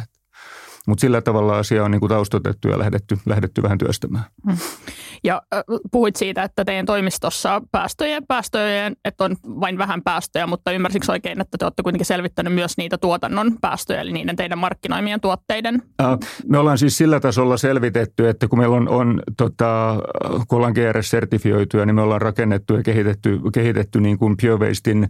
Mutta 0.88 1.00
sillä 1.00 1.22
tavalla 1.22 1.58
asia 1.58 1.84
on 1.84 1.90
niin 1.90 2.00
kuin 2.00 2.10
taustotettu 2.10 2.68
ja 2.68 2.78
lähdetty, 2.78 3.18
lähdetty 3.26 3.62
vähän 3.62 3.78
työstämään. 3.78 4.24
Hmm. 4.46 4.56
Ja 5.24 5.42
äh, 5.54 5.62
puhuit 5.92 6.16
siitä, 6.16 6.42
että 6.42 6.64
teidän 6.64 6.86
toimistossa 6.86 7.62
päästöjen, 7.72 8.26
päästöjen, 8.26 8.96
että 9.04 9.24
on 9.24 9.36
vain 9.44 9.78
vähän 9.78 10.02
päästöjä, 10.02 10.46
mutta 10.46 10.72
ymmärsikö 10.72 11.12
oikein, 11.12 11.40
että 11.40 11.58
te 11.58 11.64
olette 11.64 11.82
kuitenkin 11.82 12.06
selvittänyt 12.06 12.54
myös 12.54 12.76
niitä 12.76 12.98
tuotannon 12.98 13.52
päästöjä, 13.60 14.00
eli 14.00 14.12
niiden 14.12 14.36
teidän 14.36 14.58
markkinoimien 14.58 15.20
tuotteiden? 15.20 15.82
Äh, 16.02 16.18
me 16.46 16.58
ollaan 16.58 16.78
siis 16.78 16.98
sillä 16.98 17.20
tasolla 17.20 17.56
selvitetty, 17.56 18.28
että 18.28 18.48
kun 18.48 18.58
meillä 18.58 18.76
on, 18.76 18.88
on 18.88 19.22
tota, 19.36 19.96
kun 20.48 20.56
ollaan 20.56 20.72
GRS-sertifioituja, 20.72 21.86
niin 21.86 21.94
me 21.94 22.02
ollaan 22.02 22.22
rakennettu 22.22 22.74
ja 22.74 22.82
kehitetty, 22.82 23.40
kehitetty 23.52 24.00
niin 24.00 24.18
kuin 24.18 24.36
Pure 24.40 24.68
Wastein 24.68 25.08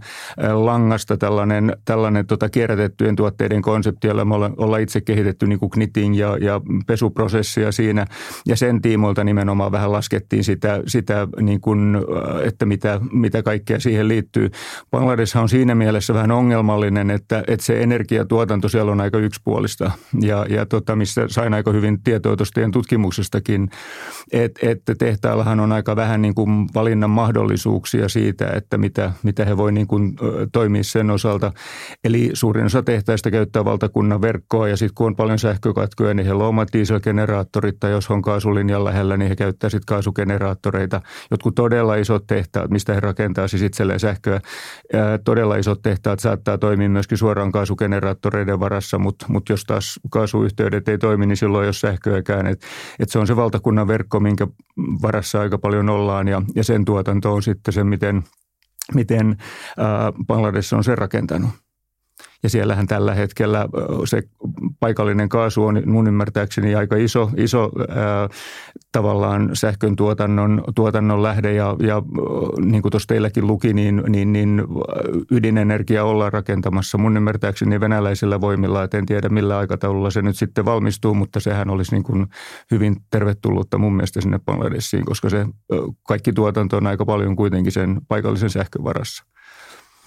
langasta 0.53 1.17
tällainen, 1.17 1.77
tällainen 1.85 2.27
tota, 2.27 2.49
kierrätettyjen 2.49 3.17
tuotteiden 3.17 3.63
konsepti, 3.63 4.07
jolla 4.07 4.25
me 4.25 4.35
ollaan, 4.35 4.55
ollaan 4.57 4.83
itse 4.83 5.01
kehitetty 5.01 5.47
niin 5.47 5.59
kuin 5.59 5.68
knitting 5.71 6.19
ja, 6.19 6.37
ja 6.41 6.61
pesuprosessia 6.87 7.73
siinä, 7.73 8.07
ja 8.47 8.57
sen 8.57 8.83
tiimoilta 8.83 9.25
nimenomaan 9.25 9.73
vähän 9.73 9.93
laskettiin 9.93 10.45
sitä, 10.45 10.83
sitä 10.87 11.29
niin 11.41 11.61
kuin, 11.61 11.97
että 12.45 12.67
mitä, 12.67 13.01
mitä 13.13 13.43
kaikkea 13.43 13.81
siihen 13.81 14.09
liittyy. 14.09 14.51
Bangladesh 14.91 15.37
on 15.37 15.49
siinä 15.49 15.75
mielessä 15.75 16.15
vähän 16.15 16.31
ongelmallinen, 16.31 17.11
että, 17.11 17.45
että 17.47 17.67
se 17.67 17.83
energiatuotanto 17.83 18.69
siellä 18.69 18.93
on 18.93 19.01
aika 19.01 19.19
yksipuolista 19.19 19.91
ja, 20.21 20.47
ja 20.49 20.67
tota, 20.67 20.97
missä 20.97 21.25
sain 21.29 21.55
aika 21.55 21.73
hyvin 21.73 22.03
tietoa 22.03 22.37
tutkimuksestakin, 22.73 23.71
että, 24.33 24.71
että 24.71 24.95
tehtaallahan 24.95 25.61
on 25.61 25.73
aika 25.73 25.97
vähän 25.97 26.23
niin 26.23 26.35
kuin 26.35 26.69
valinnan 26.75 27.11
mahdollisuuksia 27.11 28.09
siitä, 28.09 28.51
että 28.51 28.79
mitä, 28.79 29.13
mitä 29.23 29.45
he 29.45 29.57
voi 29.57 29.73
niin 29.73 29.87
kuin 29.87 30.17
toimia 30.53 30.85
sen 30.85 31.11
osalta. 31.11 31.53
Eli 32.05 32.31
suurin 32.33 32.65
osa 32.65 32.83
tehtaista 32.83 33.31
käyttää 33.31 33.65
valtakunnan 33.65 34.23
verkkoa 34.23 34.69
ja 34.69 34.77
sitten 34.77 34.95
kun 34.95 35.07
on 35.07 35.17
paljon 35.17 35.39
sähkökatkoja, 35.49 36.15
niin 36.15 36.27
heillä 36.27 36.43
on 36.43 36.49
omat 36.49 36.69
dieselgeneraattorit 36.73 37.77
tai 37.81 37.91
jos 37.91 38.11
on 38.11 38.23
kaasulinjan 38.23 38.85
lähellä, 38.85 39.17
niin 39.17 39.29
he 39.29 39.37
käyttää 39.37 39.71
sitten 39.71 39.87
kaasugeneraattoreita. 39.87 41.01
Jotkut 41.31 41.55
todella 41.55 41.95
isot 41.95 42.27
tehtaat, 42.27 42.71
mistä 42.71 42.95
he 42.95 43.01
rakentaa 43.01 43.49
siis 43.49 43.63
itselleen 43.63 44.01
sähköä, 44.01 44.41
todella 45.25 45.57
isot 45.57 45.83
tehtaat 45.83 46.21
saattaa 46.21 46.59
toimia 46.59 46.89
myöskin 46.89 47.19
suoraan 47.19 47.53
kaasugeneraattoreiden 47.53 48.61
varassa, 48.61 48.99
mutta, 48.99 49.27
mutta 49.29 49.53
jos 49.53 49.65
taas 49.65 50.01
kaasuyhteydet 50.11 50.89
ei 50.89 50.99
toimi, 50.99 51.27
niin 51.27 51.37
silloin 51.37 51.65
ole 51.65 51.73
sähköäkään. 51.73 52.47
Et, 52.47 52.63
et 52.99 53.09
se 53.09 53.19
on 53.19 53.27
se 53.27 53.37
valtakunnan 53.37 53.89
verkko, 53.89 54.21
minkä 54.21 54.47
varassa 55.03 55.41
aika 55.41 55.59
paljon 55.59 55.89
ollaan 55.89 56.29
ja, 56.29 56.43
ja 56.55 56.65
sen 56.65 56.85
tuotanto 56.85 57.35
on 57.35 57.43
sitten 57.43 57.75
se, 57.75 57.85
miten, 57.85 58.25
miten 58.95 59.37
Bangladesh 60.27 60.75
on 60.75 60.85
sen 60.85 60.99
rakentanut. 60.99 61.51
Ja 62.43 62.51
siellähän 62.51 62.87
tällä 62.87 63.15
hetkellä 63.15 63.69
se 64.05 64.23
paikallinen 64.81 65.29
kaasu 65.29 65.65
on 65.65 65.83
mun 65.87 66.07
ymmärtääkseni 66.07 66.75
aika 66.75 66.97
iso, 66.97 67.31
iso 67.37 67.71
ää, 67.89 68.29
tavallaan 68.93 69.51
sähkön 69.53 69.97
tuotannon, 69.97 70.65
tuotannon 70.75 71.23
lähde 71.23 71.53
ja, 71.53 71.77
ja 71.81 72.03
niin 72.65 72.83
kuin 72.83 72.91
tuossa 72.91 73.07
teilläkin 73.07 73.47
luki, 73.47 73.73
niin, 73.73 74.03
niin, 74.09 74.33
niin 74.33 74.63
ydinenergia 75.31 76.05
ollaan 76.05 76.33
rakentamassa 76.33 76.99
mun 76.99 77.17
ymmärtääkseni 77.17 77.81
venäläisillä 77.81 78.41
voimilla, 78.41 78.83
et 78.83 78.95
en 78.95 79.07
tiedä 79.07 79.29
millä 79.29 79.59
aikataululla 79.59 80.11
se 80.11 80.23
nyt 80.23 80.37
sitten 80.37 80.65
valmistuu, 80.65 81.15
mutta 81.15 81.41
sehän 81.41 81.71
olisi 81.71 81.95
niin 81.95 82.05
kuin 82.05 82.27
hyvin 82.71 82.97
tervetullutta 83.11 83.79
mun 83.79 83.97
mielestä 83.97 84.21
sinne 84.21 84.39
Bangladesiin, 84.39 85.05
koska 85.05 85.31
se 85.31 85.47
kaikki 86.09 86.33
tuotanto 86.33 86.77
on 86.77 86.87
aika 86.87 87.05
paljon 87.05 87.37
kuitenkin 87.37 87.73
sen 87.73 88.01
paikallisen 88.09 88.51
sähkön 88.51 88.85
varassa. 88.85 89.25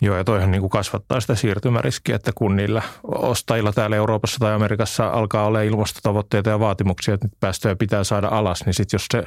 Joo, 0.03 0.17
ja 0.17 0.23
toihan 0.23 0.51
niin 0.51 0.61
kuin 0.61 0.69
kasvattaa 0.69 1.19
sitä 1.19 1.35
siirtymäriskiä, 1.35 2.15
että 2.15 2.31
kun 2.35 2.55
niillä 2.55 2.81
ostajilla 3.03 3.73
täällä 3.73 3.95
Euroopassa 3.95 4.39
tai 4.39 4.53
Amerikassa 4.53 5.07
alkaa 5.07 5.45
olla 5.45 5.61
ilmastotavoitteita 5.61 6.49
ja 6.49 6.59
vaatimuksia, 6.59 7.13
että 7.13 7.27
päästöjä 7.39 7.75
pitää 7.75 8.03
saada 8.03 8.27
alas, 8.27 8.65
niin 8.65 8.73
sitten 8.73 8.97
jos 8.97 9.05
se, 9.11 9.23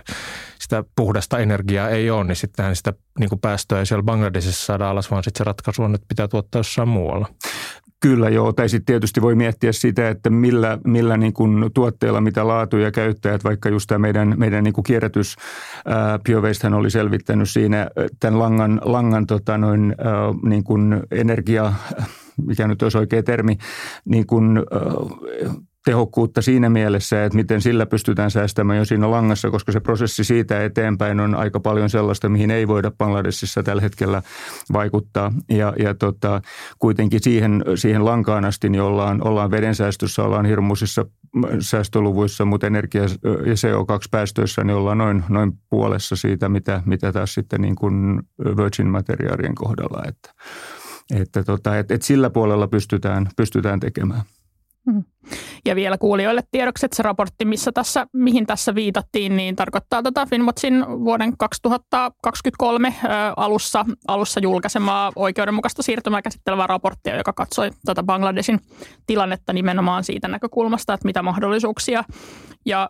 sitä 0.61 0.85
puhdasta 0.97 1.38
energiaa 1.38 1.88
ei 1.88 2.11
ole, 2.11 2.25
niin 2.25 2.37
sittenhän 2.37 2.76
sitä 2.76 2.93
niin 3.19 3.28
kuin 3.28 3.40
päästöä 3.40 3.78
ei 3.78 3.87
siellä 3.87 4.02
Bangladesissa 4.02 4.64
saada 4.64 4.90
alas, 4.90 5.11
vaan 5.11 5.25
sitten 5.25 5.38
se 5.38 5.45
ratkaisu 5.45 5.83
on, 5.83 5.95
että 5.95 6.09
pitää 6.09 6.28
tuottaa 6.28 6.59
jossain 6.59 6.88
muualla. 6.88 7.28
Kyllä 8.04 8.28
joo, 8.28 8.52
tai 8.52 8.68
sitten 8.68 8.87
tietysti 8.87 9.23
voi 9.23 9.34
miettiä 9.34 9.73
sitä, 9.73 10.08
että 10.08 10.30
millä, 10.30 10.78
millä 10.84 11.16
niin 11.16 11.32
kuin 11.32 11.70
tuotteilla, 11.75 12.20
mitä 12.20 12.49
laatuja 12.49 12.90
käyttäjät, 12.90 13.44
vaikka 13.44 13.68
just 13.68 13.87
tämä 13.88 13.99
meidän, 13.99 14.34
meidän 14.37 14.64
niin 14.64 14.75
kuin 14.75 14.84
kierrätys, 14.84 15.37
ää, 15.87 16.18
oli 16.76 16.90
selvittänyt 16.90 17.50
siinä 17.50 17.90
tämän 18.20 18.38
langan, 18.38 18.80
langan 18.84 19.26
tota 19.26 19.58
noin, 19.58 19.94
ää, 19.99 20.14
niin 20.42 20.64
kuin 20.64 21.00
energia, 21.11 21.73
mikä 22.46 22.68
nyt 22.68 22.82
olisi 22.82 22.99
oikea 22.99 23.23
termi, 23.23 23.58
niin 24.04 24.26
kuin, 24.26 24.58
ää, 24.58 25.54
tehokkuutta 25.85 26.43
siinä 26.43 26.71
mielessä, 26.71 27.25
että 27.25 27.37
miten 27.37 27.61
sillä 27.61 27.87
pystytään 27.87 28.31
säästämään 28.31 28.79
jo 28.79 28.85
siinä 28.85 29.11
langassa, 29.11 29.50
koska 29.50 29.73
se 29.73 29.81
prosessi 29.81 30.25
siitä 30.25 30.64
eteenpäin 30.64 31.21
on 31.21 31.35
aika 31.35 31.61
paljon 31.61 31.91
sellaista, 31.91 32.29
mihin 32.29 32.50
ei 32.50 32.69
voida 32.69 32.91
Bangladesissa 32.91 33.62
tällä 33.62 33.83
hetkellä 33.83 34.23
vaikuttaa. 34.73 35.33
Ja, 35.49 35.73
ja 35.79 35.95
tota, 35.95 36.43
kuitenkin 36.79 37.21
siihen, 37.23 37.64
siihen 37.75 38.05
lankaan 38.05 38.45
asti 38.45 38.69
niin 38.69 38.83
ollaan, 38.83 39.29
ollaan 39.29 39.50
vedensäästössä, 39.50 40.23
ollaan 40.23 40.47
hirmuisissa 40.47 41.05
säästöluvuissa, 41.61 42.45
mutta 42.45 42.67
energia- 42.67 43.03
ja 43.47 43.55
CO2-päästöissä 43.55 44.64
niin 44.64 44.76
ollaan 44.76 44.99
noin, 44.99 45.25
noin 45.29 45.53
puolessa 45.71 46.17
siitä, 46.17 46.49
mitä, 46.49 46.83
mitä 46.87 47.12
taas 47.12 47.35
sitten 47.35 47.61
niin 47.61 47.75
kuin 47.75 48.23
virgin-materiaalien 48.57 49.55
kohdalla. 49.55 50.03
Että, 50.09 50.31
että, 51.14 51.45
tota, 51.45 51.79
että, 51.79 51.95
että 51.95 52.07
sillä 52.07 52.31
puolella 52.31 52.69
pystytään, 52.69 53.29
pystytään 53.37 53.81
tekemään. 53.81 54.23
Mm. 54.87 55.05
Ja 55.64 55.76
vielä 55.76 55.99
kuulijoille 55.99 56.43
tiedoksi, 56.50 56.87
että 56.87 56.97
se 56.97 57.03
raportti, 57.03 57.45
missä 57.45 57.73
tässä, 57.73 58.07
mihin 58.12 58.47
tässä 58.47 58.75
viitattiin, 58.75 59.37
niin 59.37 59.57
tarkoittaa 59.57 60.03
tätä 60.03 60.26
Finwatchin 60.26 60.85
vuoden 60.88 61.37
2023 61.37 62.95
alussa, 63.37 63.85
alussa 64.09 64.41
julkaisemaa 64.41 65.12
oikeudenmukaista 65.17 65.83
siirtymää 65.83 66.23
käsittelevää 66.23 66.67
raporttia, 66.67 67.17
joka 67.17 67.33
katsoi 67.33 67.71
tätä 67.85 68.03
Bangladesin 68.03 68.61
tilannetta 69.07 69.53
nimenomaan 69.53 70.05
siitä 70.05 70.29
näkökulmasta, 70.29 70.95
että 70.95 71.07
mitä 71.07 71.23
mahdollisuuksia 71.23 72.05
ja 72.67 72.88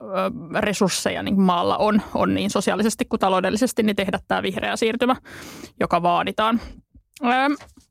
resursseja 0.58 1.22
niin 1.22 1.40
maalla 1.40 1.76
on, 1.76 2.02
on 2.14 2.34
niin 2.34 2.50
sosiaalisesti 2.50 3.04
kuin 3.04 3.20
taloudellisesti, 3.20 3.82
niin 3.82 3.96
tehdä 3.96 4.18
tämä 4.28 4.42
vihreä 4.42 4.76
siirtymä, 4.76 5.16
joka 5.80 6.02
vaaditaan. 6.02 6.60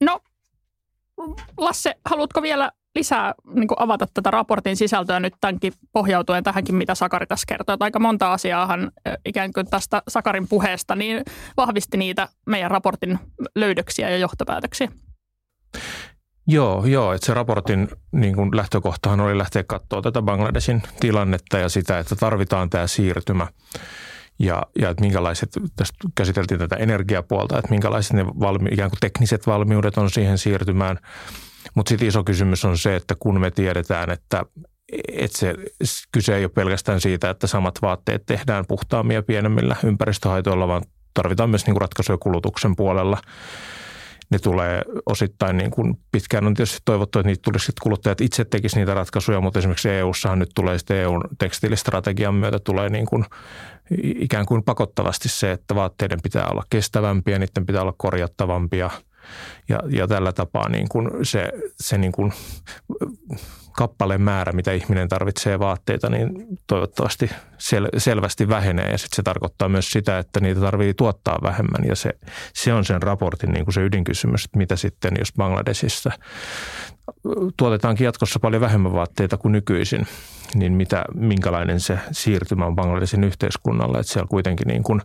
No, 0.01 0.19
Lasse, 1.57 1.95
haluatko 2.05 2.41
vielä 2.41 2.71
lisää 2.95 3.33
niin 3.53 3.67
kuin 3.67 3.81
avata 3.81 4.07
tätä 4.13 4.31
raportin 4.31 4.75
sisältöä 4.75 5.19
nyt 5.19 5.33
tämänkin 5.41 5.73
pohjautuen 5.93 6.43
tähänkin, 6.43 6.75
mitä 6.75 6.95
Sakari 6.95 7.25
tässä 7.25 7.45
kertoo. 7.47 7.73
Että 7.73 7.85
aika 7.85 7.99
monta 7.99 8.33
asiaahan 8.33 8.91
ikään 9.25 9.53
kuin 9.53 9.67
tästä 9.67 10.01
Sakarin 10.07 10.47
puheesta 10.47 10.95
niin 10.95 11.23
vahvisti 11.57 11.97
niitä 11.97 12.27
meidän 12.45 12.71
raportin 12.71 13.19
löydöksiä 13.55 14.09
ja 14.09 14.17
johtopäätöksiä. 14.17 14.87
Joo, 16.47 16.85
joo, 16.85 17.13
että 17.13 17.25
se 17.25 17.33
raportin 17.33 17.87
niin 18.11 18.35
kuin 18.35 18.49
lähtökohtahan 18.55 19.19
oli 19.19 19.37
lähteä 19.37 19.63
katsoa 19.63 20.01
tätä 20.01 20.21
Bangladesin 20.21 20.83
tilannetta 20.99 21.57
ja 21.57 21.69
sitä, 21.69 21.99
että 21.99 22.15
tarvitaan 22.15 22.69
tämä 22.69 22.87
siirtymä 22.87 23.47
ja, 24.39 24.63
ja 24.79 24.89
että 24.89 25.01
minkälaiset, 25.01 25.49
tästä 25.75 25.97
käsiteltiin 26.15 26.59
tätä 26.59 26.75
energiapuolta, 26.75 27.59
että 27.59 27.71
minkälaiset 27.71 28.13
ne 28.13 28.25
valmi, 28.25 28.69
ikään 28.71 28.89
kuin 28.89 28.99
tekniset 28.99 29.47
valmiudet 29.47 29.97
on 29.97 30.09
siihen 30.09 30.37
siirtymään– 30.37 30.99
mutta 31.75 31.89
sitten 31.89 32.07
iso 32.07 32.23
kysymys 32.23 32.65
on 32.65 32.77
se, 32.77 32.95
että 32.95 33.15
kun 33.19 33.39
me 33.39 33.51
tiedetään, 33.51 34.09
että 34.09 34.45
että 35.11 35.37
se 35.37 35.55
kyse 36.11 36.35
ei 36.35 36.45
ole 36.45 36.51
pelkästään 36.55 37.01
siitä, 37.01 37.29
että 37.29 37.47
samat 37.47 37.79
vaatteet 37.81 38.25
tehdään 38.25 38.65
puhtaammin 38.67 39.15
ja 39.15 39.23
pienemmillä 39.23 39.75
ympäristöhaitoilla, 39.83 40.67
vaan 40.67 40.81
tarvitaan 41.13 41.49
myös 41.49 41.65
niin 41.65 41.73
kuin 41.73 41.81
ratkaisuja 41.81 42.17
kulutuksen 42.17 42.75
puolella. 42.75 43.17
Ne 44.29 44.39
tulee 44.39 44.81
osittain, 45.05 45.57
niin 45.57 45.71
kuin 45.71 45.99
pitkään 46.11 46.47
on 46.47 46.53
tietysti 46.53 46.79
toivottu, 46.85 47.19
että 47.19 47.27
niitä 47.29 47.41
tulisi 47.41 47.71
kuluttajat 47.81 48.21
itse 48.21 48.45
tekisivät 48.45 48.81
niitä 48.81 48.93
ratkaisuja, 48.93 49.41
mutta 49.41 49.59
esimerkiksi 49.59 49.89
EU-ssahan 49.89 50.39
nyt 50.39 50.49
tulee 50.55 50.77
sitten 50.77 50.97
EUn 50.97 51.21
tekstiilistrategian 51.39 52.35
myötä 52.35 52.59
tulee 52.59 52.89
niin 52.89 53.05
kuin 53.05 53.25
ikään 54.01 54.45
kuin 54.45 54.63
pakottavasti 54.63 55.29
se, 55.29 55.51
että 55.51 55.75
vaatteiden 55.75 56.19
pitää 56.23 56.47
olla 56.47 56.63
kestävämpiä, 56.69 57.39
niiden 57.39 57.65
pitää 57.65 57.81
olla 57.81 57.93
korjattavampia– 57.97 58.89
ja, 59.69 59.79
ja 59.89 60.07
tällä 60.07 60.33
tapaa 60.33 60.69
niin 60.69 60.89
kuin 60.89 61.09
se, 61.23 61.51
se 61.79 61.97
niin 61.97 62.11
kuin 62.11 62.33
kappaleen 63.71 64.21
määrä, 64.21 64.51
mitä 64.51 64.71
ihminen 64.71 65.09
tarvitsee 65.09 65.59
vaatteita, 65.59 66.09
niin 66.09 66.29
toivottavasti 66.67 67.29
sel, 67.57 67.87
selvästi 67.97 68.49
vähenee. 68.49 68.91
Ja 68.91 68.97
sitten 68.97 69.15
se 69.15 69.23
tarkoittaa 69.23 69.69
myös 69.69 69.91
sitä, 69.91 70.17
että 70.17 70.39
niitä 70.39 70.61
tarvii 70.61 70.93
tuottaa 70.93 71.39
vähemmän. 71.43 71.87
Ja 71.87 71.95
se, 71.95 72.09
se 72.53 72.73
on 72.73 72.85
sen 72.85 73.01
raportin 73.01 73.51
niin 73.51 73.65
kuin 73.65 73.73
se 73.73 73.81
ydinkysymys, 73.81 74.45
että 74.45 74.57
mitä 74.57 74.75
sitten, 74.75 75.13
jos 75.19 75.33
Bangladesissa 75.37 76.11
tuotetaankin 77.57 78.05
jatkossa 78.05 78.39
paljon 78.39 78.61
vähemmän 78.61 78.93
vaatteita 78.93 79.37
kuin 79.37 79.51
nykyisin, 79.51 80.07
niin 80.55 80.73
mitä, 80.73 81.05
minkälainen 81.13 81.79
se 81.79 81.99
siirtymä 82.11 82.65
on 82.65 82.75
Bangladesin 82.75 83.23
yhteiskunnalle. 83.23 83.99
Että 83.99 84.13
siellä 84.13 84.27
kuitenkin 84.27 84.67
niin 84.67 84.83
kuin 84.83 85.01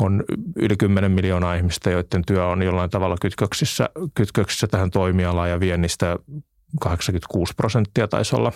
on 0.00 0.24
yli 0.56 0.76
10 0.76 1.10
miljoonaa 1.10 1.54
ihmistä, 1.54 1.90
joiden 1.90 2.24
työ 2.26 2.46
on 2.46 2.62
jollain 2.62 2.90
tavalla 2.90 3.16
kytköksissä, 3.20 3.88
kytköksissä 4.14 4.66
tähän 4.66 4.90
toimialaan 4.90 5.50
ja 5.50 5.60
viennistä 5.60 6.16
86 6.80 7.54
prosenttia 7.56 8.08
taisi 8.08 8.36
olla 8.36 8.52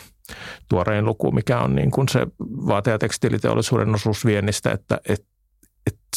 tuorein 0.69 1.05
luku, 1.05 1.33
mikä 1.33 1.61
on 1.61 1.75
niin 1.75 1.91
kuin 1.91 2.09
se 2.09 2.27
vaate- 2.67 2.91
ja 2.91 2.99
tekstiiliteollisuuden 2.99 3.95
osuus 3.95 4.27
viennistä, 4.27 4.73
että, 4.73 5.01
että 5.09 5.27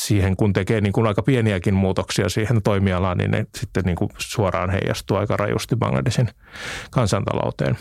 siihen 0.08 0.36
kun 0.36 0.54
tekee 0.54 0.82
niin 0.82 0.94
kuin 0.94 1.08
aika 1.08 1.22
pieniäkin 1.22 1.74
muutoksia 1.74 2.30
siihen 2.30 2.62
toimialaan, 2.64 3.18
niin 3.18 3.32
ne 3.32 3.46
sitten 3.56 3.84
niin 3.86 3.96
kuin 3.96 4.10
suoraan 4.18 4.70
heijastuu 4.70 5.18
aika 5.18 5.38
rajusti 5.38 5.76
Bangladesin 5.76 6.30
kansantalouteen. 6.92 7.78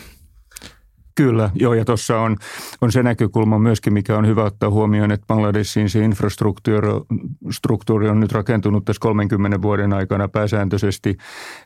Kyllä, 1.15 1.49
joo, 1.55 1.73
ja 1.73 1.85
tuossa 1.85 2.19
on, 2.19 2.37
on 2.81 2.91
se 2.91 3.03
näkökulma 3.03 3.59
myöskin, 3.59 3.93
mikä 3.93 4.17
on 4.17 4.27
hyvä 4.27 4.43
ottaa 4.43 4.69
huomioon, 4.69 5.11
että 5.11 5.27
Bangladesiin 5.27 5.89
se 5.89 5.99
infrastruktuuri 5.99 8.09
on 8.09 8.19
nyt 8.19 8.31
rakentunut 8.31 8.85
tässä 8.85 8.99
30 8.99 9.61
vuoden 9.61 9.93
aikana 9.93 10.27
pääsääntöisesti. 10.27 11.17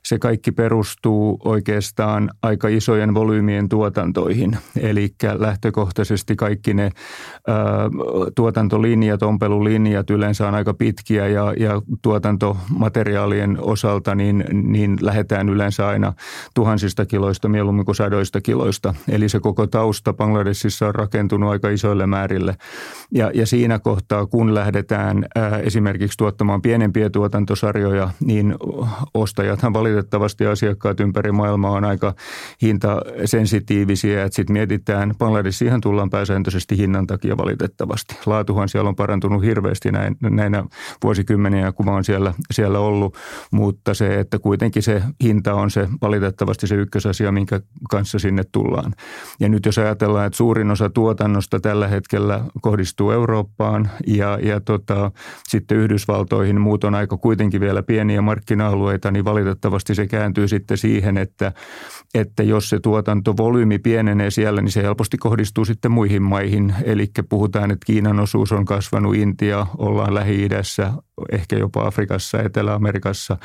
Se 0.03 0.19
kaikki 0.19 0.51
perustuu 0.51 1.39
oikeastaan 1.45 2.29
aika 2.41 2.67
isojen 2.67 3.13
volyymien 3.13 3.69
tuotantoihin, 3.69 4.57
eli 4.81 5.15
lähtökohtaisesti 5.37 6.35
kaikki 6.35 6.73
ne 6.73 6.89
ää, 7.47 7.57
tuotantolinjat, 8.35 9.23
ompelulinjat 9.23 10.09
yleensä 10.09 10.47
on 10.47 10.55
aika 10.55 10.73
pitkiä 10.73 11.27
ja, 11.27 11.53
ja 11.59 11.81
tuotantomateriaalien 12.01 13.57
osalta 13.61 14.15
niin, 14.15 14.45
niin 14.51 14.97
lähdetään 15.01 15.49
yleensä 15.49 15.87
aina 15.87 16.13
tuhansista 16.53 17.05
kiloista 17.05 17.49
mieluummin 17.49 17.85
kuin 17.85 17.95
sadoista 17.95 18.41
kiloista. 18.41 18.93
Eli 19.09 19.29
se 19.29 19.36
se 19.37 19.41
koko 19.41 19.67
tausta 19.67 20.13
Bangladesissa 20.13 20.87
on 20.87 20.95
rakentunut 20.95 21.49
aika 21.49 21.69
isoille 21.69 22.07
määrille. 22.07 22.55
Ja, 23.11 23.31
ja 23.33 23.45
siinä 23.45 23.79
kohtaa, 23.79 24.25
kun 24.25 24.55
lähdetään 24.55 25.25
ää, 25.35 25.57
esimerkiksi 25.59 26.17
tuottamaan 26.17 26.61
pienempiä 26.61 27.09
tuotantosarjoja, 27.09 28.09
niin 28.19 28.55
ostajathan 29.13 29.73
valitettavasti 29.73 30.45
asiakkaat 30.45 30.99
ympäri 30.99 31.31
maailmaa 31.31 31.71
on 31.71 31.85
aika 31.85 32.13
hintasensitiivisiä. 32.61 34.23
Että 34.23 34.35
sitten 34.35 34.53
mietitään, 34.53 35.13
Bangladesiin 35.17 35.81
tullaan 35.81 36.09
pääsääntöisesti 36.09 36.77
hinnan 36.77 37.07
takia 37.07 37.37
valitettavasti. 37.37 38.15
Laatuhan 38.25 38.69
siellä 38.69 38.89
on 38.89 38.95
parantunut 38.95 39.43
hirveästi 39.43 39.91
näin, 39.91 40.15
näinä 40.21 40.63
vuosikymmeniä, 41.03 41.71
kun 41.71 41.85
mä 41.85 41.91
oon 41.91 42.03
siellä, 42.03 42.33
siellä 42.53 42.79
ollut, 42.79 43.17
mutta 43.51 43.93
se, 43.93 44.19
että 44.19 44.39
kuitenkin 44.39 44.83
se 44.83 45.03
hinta 45.23 45.53
on 45.53 45.71
se 45.71 45.89
valitettavasti 46.01 46.67
se 46.67 46.75
ykkösasia, 46.75 47.31
minkä 47.31 47.61
kanssa 47.89 48.19
sinne 48.19 48.43
tullaan. 48.51 48.93
Ja 49.39 49.49
nyt 49.49 49.65
jos 49.65 49.77
ajatellaan, 49.77 50.27
että 50.27 50.37
suurin 50.37 50.71
osa 50.71 50.89
tuotannosta 50.89 51.59
tällä 51.59 51.87
hetkellä 51.87 52.41
kohdistuu 52.61 53.11
Eurooppaan 53.11 53.89
ja, 54.07 54.39
ja 54.41 54.61
tota, 54.61 55.11
sitten 55.47 55.77
Yhdysvaltoihin, 55.77 56.61
muut 56.61 56.83
on 56.83 56.95
aika 56.95 57.17
kuitenkin 57.17 57.61
vielä 57.61 57.83
pieniä 57.83 58.21
markkina-alueita, 58.21 59.11
niin 59.11 59.25
valitettavasti 59.25 59.95
se 59.95 60.07
kääntyy 60.07 60.47
sitten 60.47 60.77
siihen, 60.77 61.17
että, 61.17 61.51
että 62.13 62.43
jos 62.43 62.69
se 62.69 62.79
tuotantovolyymi 62.79 63.79
pienenee 63.79 64.31
siellä, 64.31 64.61
niin 64.61 64.71
se 64.71 64.83
helposti 64.83 65.17
kohdistuu 65.17 65.65
sitten 65.65 65.91
muihin 65.91 66.23
maihin. 66.23 66.75
Eli 66.83 67.07
puhutaan, 67.29 67.71
että 67.71 67.85
Kiinan 67.85 68.19
osuus 68.19 68.51
on 68.51 68.65
kasvanut, 68.65 69.15
Intia, 69.15 69.67
ollaan 69.77 70.13
Lähi-idässä, 70.13 70.93
ehkä 71.31 71.55
jopa 71.55 71.87
Afrikassa, 71.87 72.41
Etelä-Amerikassa, 72.41 73.37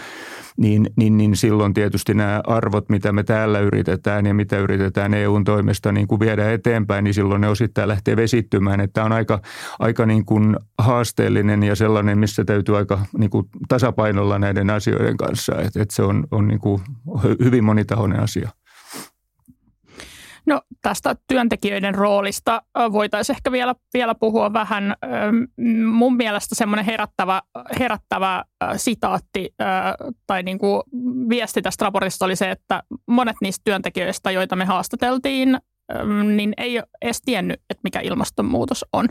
niin, 0.57 0.87
niin, 0.97 1.17
niin 1.17 1.37
silloin 1.37 1.75
tietysti 1.75 2.15
nämä 2.15 2.41
arvot, 2.47 2.89
mitä 2.89 3.13
me 3.13 3.23
täällä 3.23 3.61
yritetään 3.61 4.27
ja 4.27 4.35
mitä 4.35 4.59
yritetään 4.59 5.15
EUn 5.15 5.45
toimesta 5.45 5.93
niin 5.93 6.09
kuin 6.09 6.21
viedä 6.21 6.53
eteenpäin, 6.53 7.05
niin 7.05 7.15
silloin 7.15 7.41
ne 7.41 7.49
osittain 7.49 7.89
lähtee 7.89 8.17
vesittymään. 8.17 8.81
Että 8.81 9.05
on 9.05 9.13
aika, 9.13 9.41
aika 9.79 10.07
niin 10.07 10.25
kuin 10.25 10.57
haasteellinen 10.79 11.63
ja 11.63 11.77
sellainen, 11.77 12.19
missä 12.19 12.45
täytyy 12.45 12.77
aika 12.77 12.99
niin 13.19 13.31
kuin 13.31 13.49
tasapainolla 13.69 14.39
näiden 14.39 14.71
asioiden 14.71 15.17
kanssa. 15.17 15.53
Että, 15.53 15.83
että 15.83 15.95
se 15.95 16.03
on, 16.03 16.25
on 16.31 16.49
niin 16.49 16.61
kuin 16.61 16.83
hyvin 17.45 17.65
monitahoinen 17.65 18.21
asia. 18.21 18.51
No 20.47 20.63
tästä 20.83 21.17
työntekijöiden 21.29 21.95
roolista 21.95 22.63
voitaisiin 22.93 23.37
ehkä 23.37 23.53
vielä, 23.53 23.75
vielä 23.95 24.15
puhua 24.15 24.53
vähän. 24.53 24.95
Mun 25.87 26.17
mielestä 26.17 26.55
semmoinen 26.55 26.85
herättävä, 26.85 27.43
herättävä 27.79 28.45
sitaatti 28.77 29.55
tai 30.27 30.43
niin 30.43 30.59
kuin 30.59 30.83
viesti 31.29 31.63
tästä 31.63 31.85
raportista 31.85 32.25
oli 32.25 32.37
se, 32.37 32.51
että 32.51 32.83
monet 33.07 33.37
niistä 33.43 33.63
työntekijöistä, 33.65 34.31
joita 34.31 34.57
me 34.57 34.65
haastateltiin, 34.65 35.59
niin 36.37 36.55
ei 36.57 36.81
edes 37.03 37.23
tiennyt, 37.25 37.61
että 37.71 37.81
mikä 37.85 38.01
ilmastonmuutos 38.01 38.85
on. 38.93 39.09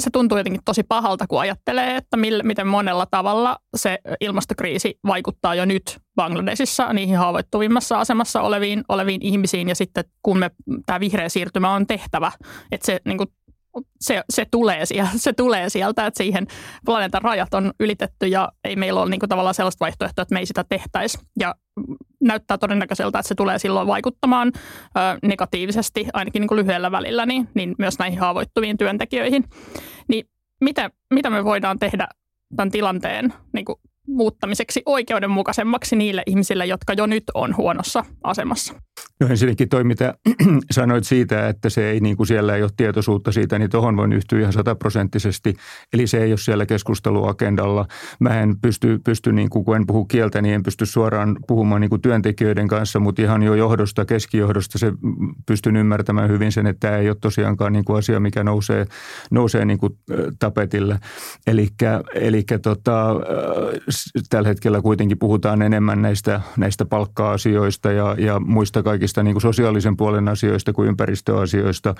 Se 0.00 0.10
tuntuu 0.10 0.38
jotenkin 0.38 0.62
tosi 0.64 0.82
pahalta, 0.82 1.26
kun 1.26 1.40
ajattelee, 1.40 1.96
että 1.96 2.16
mille, 2.16 2.42
miten 2.42 2.66
monella 2.66 3.06
tavalla 3.10 3.58
se 3.76 3.98
ilmastokriisi 4.20 4.98
vaikuttaa 5.06 5.54
jo 5.54 5.64
nyt 5.64 5.98
Bangladesissa 6.16 6.92
niihin 6.92 7.16
haavoittuvimmassa 7.16 8.00
asemassa 8.00 8.42
oleviin, 8.42 8.84
oleviin 8.88 9.22
ihmisiin. 9.22 9.68
Ja 9.68 9.74
sitten 9.74 10.04
kun 10.22 10.38
me, 10.38 10.50
tämä 10.86 11.00
vihreä 11.00 11.28
siirtymä 11.28 11.74
on 11.74 11.86
tehtävä, 11.86 12.32
että 12.72 12.86
se 12.86 13.00
niin 13.04 13.18
kuin, 13.18 13.28
se, 14.00 14.22
se, 14.30 14.46
tulee 14.50 14.86
sieltä, 14.86 15.10
se 15.16 15.32
tulee 15.32 15.68
sieltä, 15.68 16.06
että 16.06 16.18
siihen 16.18 16.46
planeetan 16.84 17.22
rajat 17.22 17.54
on 17.54 17.72
ylitetty 17.80 18.26
ja 18.26 18.48
ei 18.64 18.76
meillä 18.76 19.00
ole 19.00 19.10
niin 19.10 19.20
kuin 19.20 19.30
tavallaan 19.30 19.54
sellaista 19.54 19.84
vaihtoehtoa, 19.84 20.22
että 20.22 20.34
me 20.34 20.38
ei 20.38 20.46
sitä 20.46 20.64
tehtäisi. 20.68 21.18
Ja 21.40 21.54
näyttää 22.20 22.58
todennäköiseltä, 22.58 23.18
että 23.18 23.28
se 23.28 23.34
tulee 23.34 23.58
silloin 23.58 23.86
vaikuttamaan 23.86 24.52
ö, 24.54 25.00
negatiivisesti, 25.22 26.06
ainakin 26.12 26.40
niin 26.40 26.48
kuin 26.48 26.58
lyhyellä 26.58 26.92
välillä, 26.92 27.26
niin, 27.26 27.48
niin 27.54 27.74
myös 27.78 27.98
näihin 27.98 28.20
haavoittuviin 28.20 28.78
työntekijöihin. 28.78 29.44
Mitä, 30.60 30.90
mitä 31.14 31.30
me 31.30 31.44
voidaan 31.44 31.78
tehdä 31.78 32.08
tämän 32.56 32.70
tilanteen 32.70 33.34
niin 33.52 33.64
kuin 33.64 33.76
muuttamiseksi 34.10 34.82
oikeudenmukaisemmaksi 34.86 35.96
niille 35.96 36.22
ihmisille, 36.26 36.66
jotka 36.66 36.92
jo 36.92 37.06
nyt 37.06 37.24
on 37.34 37.56
huonossa 37.56 38.04
asemassa? 38.24 38.74
No 39.20 39.26
ensinnäkin 39.26 39.68
toi, 39.68 39.84
mitä 39.84 40.14
sanoit 40.70 41.04
siitä, 41.04 41.48
että 41.48 41.70
se 41.70 41.90
ei 41.90 42.00
niin 42.00 42.16
kuin 42.16 42.26
siellä 42.26 42.56
ei 42.56 42.62
ole 42.62 42.70
tietoisuutta 42.76 43.32
siitä, 43.32 43.58
niin 43.58 43.70
tuohon 43.70 43.96
voin 43.96 44.12
yhtyä 44.12 44.40
ihan 44.40 44.52
sataprosenttisesti. 44.52 45.54
Eli 45.92 46.06
se 46.06 46.22
ei 46.22 46.32
ole 46.32 46.38
siellä 46.38 46.66
keskusteluagendalla. 46.66 47.86
Mä 48.20 48.40
en 48.40 48.60
pysty, 48.60 49.00
pysty 49.04 49.32
niin 49.32 49.50
kuin, 49.50 49.64
kun 49.64 49.76
en 49.76 49.86
puhu 49.86 50.04
kieltä, 50.04 50.42
niin 50.42 50.54
en 50.54 50.62
pysty 50.62 50.86
suoraan 50.86 51.36
puhumaan 51.46 51.80
niin 51.80 51.90
kuin 51.90 52.02
työntekijöiden 52.02 52.68
kanssa, 52.68 53.00
mutta 53.00 53.22
ihan 53.22 53.42
jo 53.42 53.54
johdosta, 53.54 54.04
keskijohdosta 54.04 54.78
se 54.78 54.92
pystyn 55.46 55.76
ymmärtämään 55.76 56.30
hyvin 56.30 56.52
sen, 56.52 56.66
että 56.66 56.88
tämä 56.88 57.00
ei 57.00 57.08
ole 57.08 57.16
tosiaankaan 57.20 57.72
niin 57.72 57.84
kuin 57.84 57.98
asia, 57.98 58.20
mikä 58.20 58.44
nousee, 58.44 58.86
nousee 59.30 59.64
niin 59.64 59.78
kuin 59.78 59.98
tapetille. 60.38 60.98
Eli 61.46 62.42
tota, 62.62 63.16
tällä 64.30 64.48
hetkellä 64.48 64.82
kuitenkin 64.82 65.18
puhutaan 65.18 65.62
enemmän 65.62 66.02
näistä, 66.02 66.40
näistä 66.56 66.84
palkka-asioista 66.84 67.92
ja, 67.92 68.16
ja 68.18 68.40
muista 68.40 68.82
kaikista 68.82 69.22
niin 69.22 69.34
kuin 69.34 69.42
sosiaalisen 69.42 69.96
puolen 69.96 70.28
asioista 70.28 70.72
kuin 70.72 70.88
ympäristöasioista. 70.88 71.94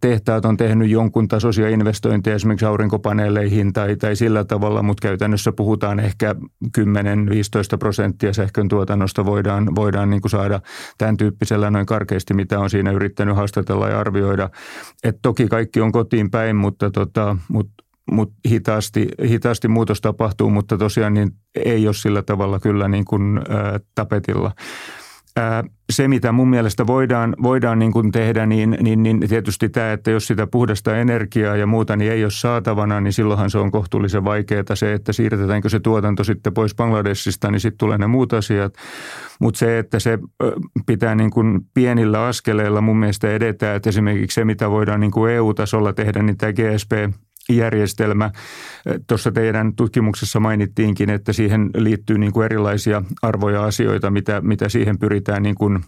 Tehtaat 0.00 0.44
on 0.44 0.56
tehnyt 0.56 0.90
jonkun 0.90 1.28
tasoisia 1.28 1.68
investointeja 1.68 2.36
esimerkiksi 2.36 2.66
aurinkopaneeleihin 2.66 3.72
tai, 3.72 3.96
tai 3.96 4.16
sillä 4.16 4.44
tavalla, 4.44 4.82
mutta 4.82 5.08
käytännössä 5.08 5.52
puhutaan 5.52 6.00
ehkä 6.00 6.34
10-15 6.78 6.82
prosenttia 7.78 8.32
sähkön 8.32 8.68
tuotannosta 8.68 9.24
voidaan, 9.24 9.74
voidaan 9.74 10.10
niin 10.10 10.20
kuin 10.22 10.30
saada 10.30 10.60
tämän 10.98 11.16
tyyppisellä 11.16 11.70
noin 11.70 11.86
karkeasti, 11.86 12.34
mitä 12.34 12.60
on 12.60 12.70
siinä 12.70 12.90
yrittänyt 12.90 13.36
haastatella 13.36 13.88
ja 13.88 14.00
arvioida. 14.00 14.50
Et 15.04 15.18
toki 15.22 15.48
kaikki 15.48 15.80
on 15.80 15.92
kotiin 15.92 16.30
päin, 16.30 16.56
mutta, 16.56 16.90
tota, 16.90 17.36
mutta 17.48 17.82
mutta 18.10 18.34
hitaasti, 18.48 19.08
hitaasti 19.28 19.68
muutos 19.68 20.00
tapahtuu, 20.00 20.50
mutta 20.50 20.78
tosiaan 20.78 21.14
niin 21.14 21.30
ei 21.64 21.86
ole 21.86 21.94
sillä 21.94 22.22
tavalla 22.22 22.60
kyllä 22.60 22.88
niin 22.88 23.04
kuin, 23.04 23.38
ä, 23.38 23.80
tapetilla. 23.94 24.52
Ä, 25.38 25.64
se, 25.92 26.08
mitä 26.08 26.32
mun 26.32 26.50
mielestä 26.50 26.86
voidaan, 26.86 27.36
voidaan 27.42 27.78
niin 27.78 27.92
kuin 27.92 28.12
tehdä, 28.12 28.46
niin, 28.46 28.76
niin, 28.80 29.02
niin 29.02 29.20
tietysti 29.28 29.68
tämä, 29.68 29.92
että 29.92 30.10
jos 30.10 30.26
sitä 30.26 30.46
puhdasta 30.46 30.96
energiaa 30.96 31.56
ja 31.56 31.66
muuta 31.66 31.96
niin 31.96 32.12
ei 32.12 32.24
ole 32.24 32.30
saatavana, 32.30 33.00
niin 33.00 33.12
silloinhan 33.12 33.50
se 33.50 33.58
on 33.58 33.70
kohtuullisen 33.70 34.24
vaikeaa 34.24 34.74
se, 34.74 34.92
että 34.92 35.12
siirretäänkö 35.12 35.68
se 35.68 35.80
tuotanto 35.80 36.24
sitten 36.24 36.54
pois 36.54 36.74
Bangladesista, 36.74 37.50
niin 37.50 37.60
sitten 37.60 37.78
tulee 37.78 37.98
ne 37.98 38.06
muut 38.06 38.32
asiat. 38.32 38.74
Mutta 39.40 39.58
se, 39.58 39.78
että 39.78 39.98
se 39.98 40.18
pitää 40.86 41.14
niin 41.14 41.30
kuin 41.30 41.60
pienillä 41.74 42.26
askeleilla 42.26 42.80
mun 42.80 42.96
mielestä 42.96 43.30
edetään, 43.30 43.76
että 43.76 43.88
esimerkiksi 43.88 44.34
se, 44.34 44.44
mitä 44.44 44.70
voidaan 44.70 45.00
niin 45.00 45.12
kuin 45.12 45.32
EU-tasolla 45.32 45.92
tehdä, 45.92 46.22
niin 46.22 46.36
tämä 46.36 46.52
GSP 46.52 46.92
järjestelmä. 47.48 48.30
Tuossa 49.06 49.32
teidän 49.32 49.76
tutkimuksessa 49.76 50.40
mainittiinkin, 50.40 51.10
että 51.10 51.32
siihen 51.32 51.70
liittyy 51.76 52.18
niin 52.18 52.32
kuin 52.32 52.44
erilaisia 52.44 53.02
arvoja 53.22 53.64
asioita, 53.64 54.10
mitä, 54.10 54.40
mitä 54.40 54.68
siihen 54.68 54.98
pyritään 54.98 55.42
niin 55.42 55.54
kuin 55.54 55.84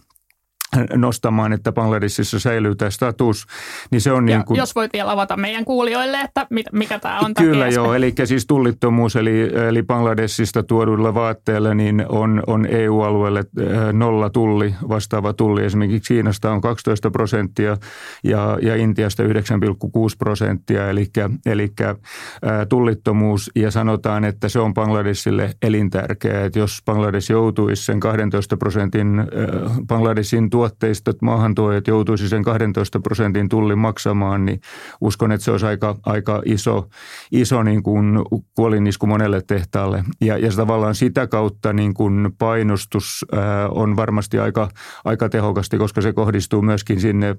nostamaan, 0.95 1.53
että 1.53 1.71
Bangladesissa 1.71 2.39
säilyy 2.39 2.75
tämä 2.75 2.91
status, 2.91 3.45
niin 3.91 4.01
se 4.01 4.11
on 4.11 4.29
ja 4.29 4.37
niin 4.37 4.45
kuin... 4.45 4.57
Jos 4.57 4.75
voit 4.75 4.93
vielä 4.93 5.11
avata 5.11 5.37
meidän 5.37 5.65
kuulijoille, 5.65 6.21
että 6.21 6.47
mikä 6.71 6.99
tämä 6.99 7.19
on 7.19 7.33
Kyllä 7.33 7.65
tämä 7.65 7.75
joo, 7.75 7.93
eli 7.95 8.13
siis 8.25 8.45
tullittomuus, 8.45 9.15
eli, 9.15 9.51
eli 9.67 9.83
Bangladesista 9.83 10.63
tuoduilla 10.63 11.13
vaatteilla 11.13 11.73
niin 11.73 12.05
on, 12.09 12.43
on 12.47 12.65
EU-alueelle 12.65 13.39
äh, 13.39 13.93
nolla 13.93 14.29
tulli, 14.29 14.75
vastaava 14.89 15.33
tulli. 15.33 15.65
Esimerkiksi 15.65 16.13
Kiinasta 16.13 16.51
on 16.51 16.61
12 16.61 17.11
prosenttia 17.11 17.77
ja, 18.23 18.57
ja 18.61 18.75
Intiasta 18.75 19.23
9,6 19.23 19.29
prosenttia, 20.17 20.89
eli, 20.89 21.07
eli 21.45 21.73
äh, 21.81 21.95
tullittomuus. 22.69 23.51
Ja 23.55 23.71
sanotaan, 23.71 24.25
että 24.25 24.49
se 24.49 24.59
on 24.59 24.73
Bangladesille 24.73 25.55
elintärkeää, 25.61 26.45
että 26.45 26.59
jos 26.59 26.81
Bangladesh 26.85 27.31
joutuisi 27.31 27.85
sen 27.85 27.99
12 27.99 28.57
prosentin 28.57 29.19
äh, 29.19 29.25
Bangladesin 29.87 30.49
tuo 30.49 30.64
tuotteistot 30.65 31.21
maahantuojat 31.21 31.87
joutuisi 31.87 32.29
sen 32.29 32.43
12 32.43 32.99
prosentin 32.99 33.49
tullin 33.49 33.77
maksamaan, 33.77 34.45
niin 34.45 34.59
uskon, 35.01 35.31
että 35.31 35.45
se 35.45 35.51
olisi 35.51 35.65
aika, 35.65 35.95
aika 36.05 36.41
iso, 36.45 36.87
iso 37.31 37.63
niin 37.63 37.83
kuin 37.83 38.19
kuolinisku 38.55 39.07
monelle 39.07 39.41
tehtaalle. 39.47 40.03
Ja, 40.21 40.37
ja 40.37 40.51
tavallaan 40.55 40.95
sitä 40.95 41.27
kautta 41.27 41.73
niin 41.73 41.93
kuin 41.93 42.31
painostus 42.37 43.25
ää, 43.31 43.69
on 43.69 43.95
varmasti 43.95 44.39
aika, 44.39 44.69
aika 45.05 45.29
tehokasti, 45.29 45.77
koska 45.77 46.01
se 46.01 46.13
kohdistuu 46.13 46.61
myöskin 46.61 47.01
sinne 47.01 47.35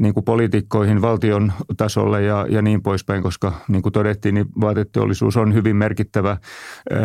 niin 0.00 0.14
kuin 0.14 0.24
poliitikkoihin 0.24 1.02
valtion 1.02 1.52
tasolle 1.76 2.22
ja, 2.22 2.46
ja 2.48 2.62
niin 2.62 2.82
poispäin, 2.82 3.22
koska 3.22 3.52
niin 3.68 3.82
kuin 3.82 3.92
todettiin, 3.92 4.34
niin 4.34 4.46
vaateteollisuus 4.60 5.36
on 5.36 5.54
hyvin 5.54 5.76
merkittävä 5.76 6.30
ää, 6.30 7.00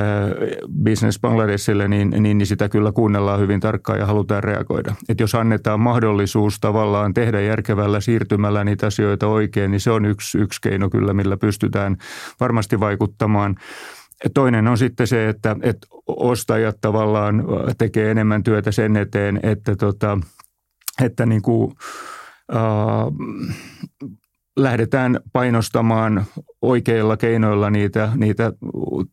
business 0.83 1.19
Bangladesille, 1.19 1.87
niin, 1.87 2.09
niin, 2.09 2.37
niin 2.37 2.47
sitä 2.47 2.69
kyllä 2.69 2.91
kuunnellaan 2.91 3.39
hyvin 3.39 3.59
tarkkaan 3.59 3.99
ja 3.99 4.05
halutaan 4.05 4.43
reagoida. 4.43 4.95
Et 5.09 5.19
jos 5.19 5.35
annetaan 5.49 5.79
mahdollisuus 5.79 6.59
tavallaan 6.59 7.13
tehdä 7.13 7.41
järkevällä 7.41 8.01
siirtymällä 8.01 8.63
niitä 8.63 8.87
asioita 8.87 9.27
oikein, 9.27 9.71
niin 9.71 9.79
se 9.79 9.91
on 9.91 10.05
yksi, 10.05 10.37
yksi 10.37 10.61
keino 10.61 10.89
kyllä, 10.89 11.13
millä 11.13 11.37
pystytään 11.37 11.97
varmasti 12.39 12.79
vaikuttamaan. 12.79 13.55
Toinen 14.33 14.67
on 14.67 14.77
sitten 14.77 15.07
se, 15.07 15.29
että, 15.29 15.55
että 15.61 15.87
ostajat 16.07 16.77
tavallaan 16.81 17.43
tekee 17.77 18.11
enemmän 18.11 18.43
työtä 18.43 18.71
sen 18.71 18.97
eteen, 18.97 19.39
että, 19.43 19.75
tota, 19.75 20.17
että 21.01 21.25
niin 21.25 21.41
kuin, 21.41 21.71
äh, 22.55 22.61
lähdetään 24.63 25.19
painostamaan 25.33 26.25
oikeilla 26.61 27.17
keinoilla 27.17 27.69
niitä, 27.69 28.09
niitä 28.15 28.53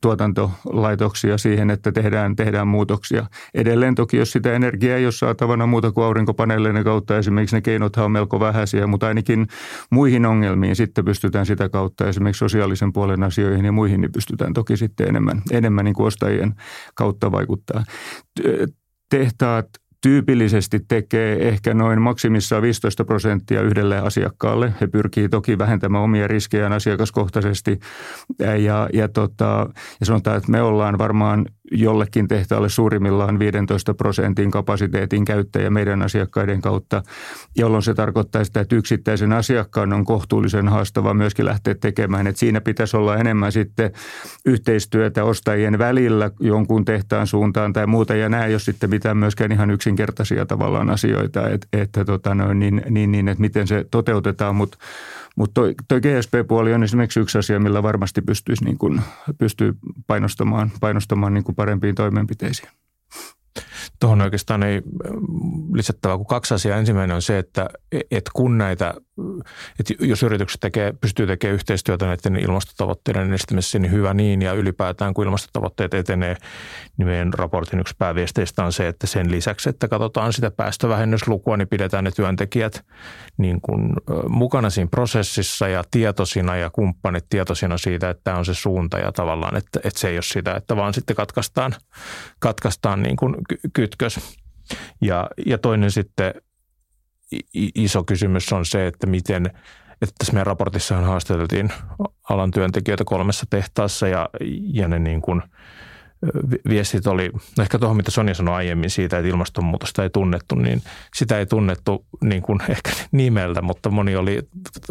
tuotantolaitoksia 0.01 1.39
siihen, 1.39 1.71
että 1.71 1.93
tehdään, 1.93 2.37
tehdään 2.37 2.69
muutoksia. 2.69 3.27
Edelleen 3.55 3.95
toki, 3.95 4.17
jos 4.17 4.33
sitä 4.33 4.53
energiaa 4.53 4.97
ei 4.97 5.07
ole 5.07 5.13
saatavana 5.13 5.67
muuta 5.67 5.93
kuin 5.93 6.05
aurinkopaneeleiden 6.05 6.85
kautta, 6.85 7.19
esimerkiksi 7.19 7.57
ne 7.57 7.61
keinothan 7.61 8.05
on 8.05 8.13
melko 8.13 8.41
vähäisiä, 8.41 8.87
mutta 8.87 9.07
ainakin 9.07 9.47
muihin 9.91 10.27
ongelmiin 10.27 10.77
sitten 10.77 11.05
pystytään 11.05 11.47
sitä 11.47 11.69
kautta, 11.69 12.09
esimerkiksi 12.09 12.39
sosiaalisen 12.39 12.93
puolen 12.93 13.23
asioihin 13.23 13.65
ja 13.65 13.73
muihin, 13.73 14.01
niin 14.01 14.13
pystytään 14.13 14.53
toki 14.53 14.77
sitten 14.77 15.09
enemmän, 15.09 15.43
enemmän 15.51 15.85
niin 15.85 15.95
kuin 15.95 16.07
ostajien 16.07 16.55
kautta 16.95 17.33
vaikuttaa. 17.33 17.85
Tehtaat 19.11 19.69
tyypillisesti 20.01 20.81
tekee 20.89 21.49
ehkä 21.49 21.75
noin 21.75 22.03
maksimissaan 22.03 22.63
15 22.63 23.05
prosenttia 23.05 23.63
yhdelle 23.63 23.99
asiakkaalle. 23.99 24.75
He 24.81 24.87
pyrkii 24.87 25.29
toki 25.29 25.59
vähentämään 25.59 26.05
omia 26.05 26.29
riskejään 26.29 26.73
asiakaskohtaisesti 26.73 27.81
ja, 28.39 28.89
ja, 28.93 29.09
tota, 29.09 29.69
ja 30.01 30.07
sanotaan, 30.07 30.37
että 30.37 30.51
me 30.51 30.63
ollaan 30.63 30.99
varmaan 30.99 31.47
jollekin 31.71 32.29
tehtaalle 32.29 32.69
suurimmillaan 32.69 33.39
15 33.39 33.95
prosentin 33.95 34.51
kapasiteetin 34.51 35.25
käyttäjä 35.25 35.71
meidän 35.71 36.03
asiakkaiden 36.03 36.61
kautta, 36.61 37.03
jolloin 37.57 37.83
se 37.83 37.95
tarkoittaa 37.95 38.45
sitä, 38.45 38.61
että 38.61 38.77
yksittäisen 38.77 39.33
asiakkaan 39.33 39.93
on 39.93 40.05
kohtuullisen 40.05 40.69
haastava 40.69 41.15
myöskin 41.15 41.45
lähteä 41.45 41.75
tekemään. 41.75 42.27
Että 42.27 42.39
siinä 42.39 42.61
pitäisi 42.61 42.97
olla 42.97 43.17
enemmän 43.17 43.53
sitten 43.53 43.91
yhteistyötä 44.47 45.25
ostajien 45.25 45.79
välillä 45.79 46.31
jonkun 46.41 46.85
tehtaan 46.85 47.27
suuntaan 47.27 47.73
tai 47.73 47.87
muuta, 47.87 48.15
ja 48.15 48.29
nämä 48.29 48.45
ei 48.45 48.53
ole 48.53 48.61
sitten 48.61 48.91
mitään 48.91 49.17
myöskään 49.17 49.53
ihan 49.53 49.71
yksinkertaisia 49.71 50.47
tavallaan 50.47 50.91
asioita, 50.91 51.49
että, 51.49 51.67
että, 51.73 52.05
tota 52.05 52.35
noin, 52.35 52.59
niin, 52.59 52.83
niin, 52.91 53.13
niin, 53.13 53.29
että 53.29 53.41
miten 53.41 53.67
se 53.67 53.87
toteutetaan, 53.91 54.57
mutta 54.57 54.79
mutta 55.37 55.61
toi 55.89 56.01
GSP-puoli 56.01 56.75
on 56.75 56.85
esimerkiksi 56.85 57.21
yksi 57.21 57.39
asia, 57.39 57.61
millä 57.61 57.83
varmasti 57.83 58.23
pystyisi 58.23 58.65
niin 58.65 58.79
kuin, 58.79 59.01
pystyy 59.39 59.75
painostamaan, 60.07 60.71
painostamaan 60.81 61.35
niin 61.35 61.45
kuin 61.45 61.57
parempiin 61.57 61.95
toimenpiteisiin. 61.95 62.69
Tuohon 64.01 64.23
oikeastaan 64.23 64.63
ei 64.63 64.83
lisättävää 65.75 66.17
kuin 66.17 66.27
kaksi 66.27 66.55
asiaa. 66.55 66.79
Ensimmäinen 66.79 67.15
on 67.15 67.23
se, 67.23 67.39
että, 67.39 67.69
että 68.11 68.31
kun 68.35 68.59
näitä, 68.59 68.95
että 69.81 69.95
jos 70.01 70.23
yritykset 70.23 70.61
tekee, 70.61 70.93
pystyy 71.01 71.27
tekemään 71.27 71.55
yhteistyötä 71.55 72.07
näiden 72.07 72.37
ilmastotavoitteiden 72.37 73.29
edistämisessä, 73.29 73.79
niin 73.79 73.93
hyvä 73.93 74.15
niin. 74.15 74.43
Ja 74.43 74.53
ylipäätään 74.53 75.15
kun 75.15 75.25
ilmastotavoitteet 75.25 75.95
etenee, 75.95 76.37
niin 76.97 77.07
meidän 77.07 77.35
raportin 77.35 77.81
yksi 77.81 77.95
pääviesteistä 77.99 78.65
on 78.65 78.73
se, 78.73 78.89
että 78.89 79.07
sen 79.07 79.31
lisäksi, 79.31 79.69
että 79.69 79.89
katsotaan 79.89 80.33
sitä 80.33 80.51
päästövähennyslukua, 80.51 81.57
niin 81.57 81.69
pidetään 81.69 82.05
ne 82.05 82.11
työntekijät 82.11 82.85
niin 83.37 83.61
kuin 83.61 83.93
mukana 84.29 84.71
siinä 84.71 84.89
prosessissa 84.91 85.69
ja 85.69 85.85
tietoisina 85.91 86.57
ja 86.57 86.71
kumppanit 86.71 87.25
tietoisina 87.29 87.79
siitä, 87.79 88.11
että 88.11 88.25
tämä 88.25 88.39
on 88.39 88.45
se 88.45 88.55
suunta 88.55 88.99
ja 88.99 89.13
tavallaan, 89.13 89.57
että, 89.57 89.81
että 89.85 90.01
se 90.01 90.09
ei 90.09 90.17
ole 90.17 90.23
sitä, 90.23 90.55
että 90.55 90.77
vaan 90.77 90.95
sitten 90.95 91.17
katkaistaan, 91.17 91.75
katkaistaan 92.39 93.03
niin 93.03 93.17
kuin 93.17 93.37
kytkös. 93.73 94.37
Ja, 95.01 95.31
ja 95.47 95.59
toinen 95.59 95.91
sitten 95.91 96.35
iso 97.75 98.05
kysymys 98.05 98.53
on 98.53 98.67
se, 98.67 98.87
että 98.87 99.07
miten, 99.07 99.47
että 100.03 100.15
tässä 100.19 100.33
meidän 100.33 100.47
raportissahan 100.47 101.05
haastateltiin 101.05 101.73
alan 102.31 102.51
työntekijöitä 102.51 103.05
kolmessa 103.05 103.47
tehtaassa 103.51 104.09
ja, 104.09 104.29
ja 104.73 104.89
ne 104.89 104.99
niin 104.99 105.23
kuin– 105.23 105.43
viestit 106.69 107.07
oli, 107.07 107.31
no 107.59 107.63
ehkä 107.63 107.79
tuohon 107.79 107.97
mitä 107.97 108.11
Sonja 108.11 108.35
sanoi 108.35 108.55
aiemmin 108.55 108.91
siitä, 108.91 109.19
että 109.19 109.29
ilmastonmuutosta 109.29 110.03
ei 110.03 110.11
tunnettu, 110.11 110.55
niin 110.55 110.83
sitä 111.15 111.39
ei 111.39 111.47
tunnettu 111.47 112.07
niin 112.23 112.43
kuin 112.43 112.61
ehkä 112.69 112.91
nimeltä, 113.13 113.63
mutta 113.63 113.91
moni 113.91 114.17
oli, 114.17 114.43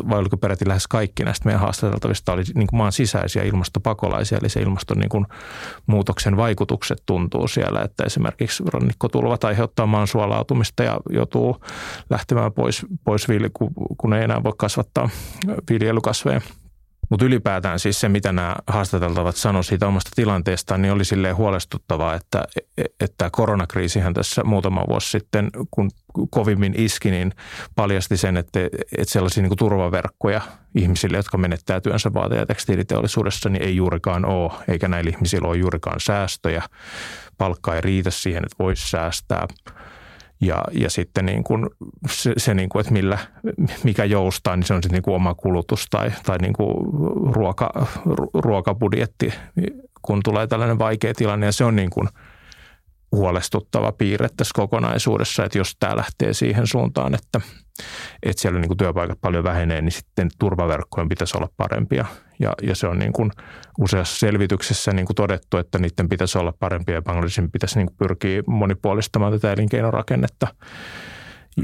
vai 0.10 0.20
oliko 0.20 0.38
peräti 0.38 0.68
lähes 0.68 0.88
kaikki 0.88 1.24
näistä 1.24 1.46
meidän 1.46 1.62
haastateltavista 1.62 2.34
oli 2.34 2.44
niin 2.56 2.68
kuin 2.68 2.78
maan 2.78 2.92
sisäisiä 2.92 3.44
ilmastopakolaisia, 3.44 4.38
eli 4.38 4.50
se 4.50 4.62
ilmaston 4.62 4.98
niin 4.98 5.10
kuin 5.10 5.26
muutoksen 5.86 6.38
vaikutukset 6.38 7.04
tuntuu 7.06 7.48
siellä, 7.48 7.82
että 7.82 8.04
esimerkiksi 8.04 8.64
rannikkotulvat 8.74 9.44
aiheuttaa 9.44 9.86
maan 9.86 10.08
suolautumista 10.08 10.84
ja 10.84 11.00
joutuu 11.10 11.62
lähtemään 12.10 12.54
pois, 12.54 12.86
pois 13.04 13.28
kun 13.98 14.14
ei 14.14 14.24
enää 14.24 14.44
voi 14.44 14.54
kasvattaa 14.58 15.10
viljelykasveja. 15.70 16.42
Mutta 17.10 17.26
ylipäätään 17.26 17.80
siis 17.80 18.00
se, 18.00 18.10
mitä 18.10 18.32
nämä 18.32 18.56
haastateltavat 18.68 19.36
sanoivat 19.36 19.66
siitä 19.66 19.88
omasta 19.88 20.12
tilanteestaan, 20.16 20.82
niin 20.82 20.92
oli 20.92 21.06
silleen 21.06 21.36
huolestuttavaa, 21.36 22.14
että, 22.14 22.44
että 23.00 23.30
koronakriisihän 23.32 24.14
tässä 24.14 24.44
muutama 24.44 24.84
vuosi 24.90 25.10
sitten, 25.10 25.50
kun 25.72 25.92
kovimmin 26.30 26.74
iski, 26.78 27.12
niin 27.12 27.32
paljasti 27.76 28.18
sen, 28.18 28.38
että, 28.38 28.60
että 28.98 29.12
sellaisia 29.12 29.44
niin 29.44 29.58
turvaverkkoja 29.58 30.42
ihmisille, 30.76 31.18
jotka 31.18 31.38
menettää 31.38 31.82
työnsä 31.82 32.14
vaate- 32.14 32.36
ja 32.36 32.46
tekstiiliteollisuudessa, 32.46 33.50
niin 33.50 33.64
ei 33.64 33.76
juurikaan 33.76 34.26
ole, 34.26 34.52
eikä 34.68 34.88
näillä 34.88 35.10
ihmisillä 35.10 35.48
ole 35.48 35.58
juurikaan 35.58 36.00
säästöjä. 36.00 36.64
Palkka 37.38 37.76
ei 37.76 37.82
riitä 37.82 38.12
siihen, 38.12 38.44
että 38.44 38.56
voisi 38.60 38.90
säästää– 38.90 39.48
ja, 40.42 40.64
ja 40.72 40.90
sitten 40.90 41.26
niin 41.26 41.44
kuin 41.44 41.70
se, 42.10 42.34
se 42.38 42.54
niin 42.54 42.70
kuin, 42.70 42.80
että 42.80 42.94
millä, 42.94 43.18
mikä 43.84 44.06
joustaa, 44.06 44.56
niin 44.56 44.64
se 44.64 44.74
on 44.74 44.84
sitten 44.84 44.96
niin 44.96 45.04
kuin 45.04 45.16
oma 45.16 45.34
kulutus 45.34 45.88
tai, 45.90 46.12
tai 46.26 46.38
niin 46.38 46.54
kuin 46.54 46.76
ruoka, 47.36 47.88
ruokabudjetti, 48.34 49.34
kun 50.02 50.22
tulee 50.24 50.48
tällainen 50.48 50.80
vaikea 50.80 51.14
tilanne. 51.14 51.46
Ja 51.46 51.52
se 51.52 51.66
on 51.66 51.76
niin 51.76 51.90
kuin 51.90 52.08
huolestuttava 53.12 53.92
piirre 53.92 54.30
tässä 54.38 54.52
kokonaisuudessa, 54.56 55.46
että 55.46 55.58
jos 55.58 55.76
tämä 55.80 55.96
lähtee 55.96 56.34
siihen 56.34 56.68
suuntaan, 56.68 57.16
että, 57.16 57.42
että 58.24 58.42
siellä 58.42 58.60
niin 58.60 58.70
kuin 58.70 58.78
työpaikat 58.78 59.22
paljon 59.22 59.44
vähenee, 59.44 59.82
niin 59.82 59.92
sitten 59.92 60.30
turvaverkkojen 60.40 61.10
pitäisi 61.10 61.38
olla 61.38 61.50
parempia. 61.58 62.06
Ja, 62.40 62.54
ja 62.62 62.76
se 62.76 62.88
on 62.88 63.00
niin 63.00 63.14
kuin 63.14 63.32
useassa 63.80 64.20
selvityksessä 64.20 64.92
niin 64.92 65.06
kuin 65.06 65.16
todettu, 65.16 65.58
että 65.58 65.80
niiden 65.80 66.10
pitäisi 66.10 66.38
olla 66.38 66.54
parempia 66.60 66.96
ja 66.96 67.02
Bangladesin 67.02 67.52
pitäisi 67.52 67.78
niin 67.78 67.88
kuin 67.88 67.98
pyrkiä 67.98 68.44
monipuolistamaan 68.48 69.34
tätä 69.34 69.54
elinkeinorakennetta 69.54 70.48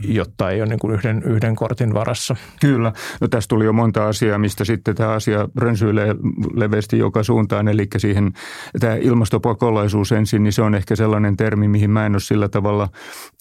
jotta 0.04 0.50
ei 0.50 0.62
ole 0.62 0.70
niin 0.70 0.80
kuin 0.80 0.94
yhden, 0.94 1.24
yhden 1.24 1.56
kortin 1.56 1.94
varassa. 1.94 2.36
Kyllä. 2.62 2.94
No 3.22 3.28
tässä 3.28 3.48
tuli 3.48 3.66
jo 3.66 3.74
monta 3.74 4.08
asiaa, 4.08 4.38
mistä 4.38 4.66
sitten 4.66 4.96
tämä 4.96 5.10
asia 5.10 5.48
rönsyilee 5.58 6.16
leveästi 6.56 6.98
joka 6.98 7.24
suuntaan. 7.24 7.68
Eli 7.68 7.88
siihen 7.98 8.32
tämä 8.80 8.96
ilmastopakolaisuus 8.96 10.12
ensin, 10.12 10.44
niin 10.44 10.54
se 10.54 10.62
on 10.62 10.76
ehkä 10.76 10.96
sellainen 10.96 11.38
termi, 11.38 11.68
mihin 11.68 11.90
mä 11.90 12.06
en 12.06 12.14
ole 12.14 12.20
sillä 12.20 12.50
tavalla 12.50 12.90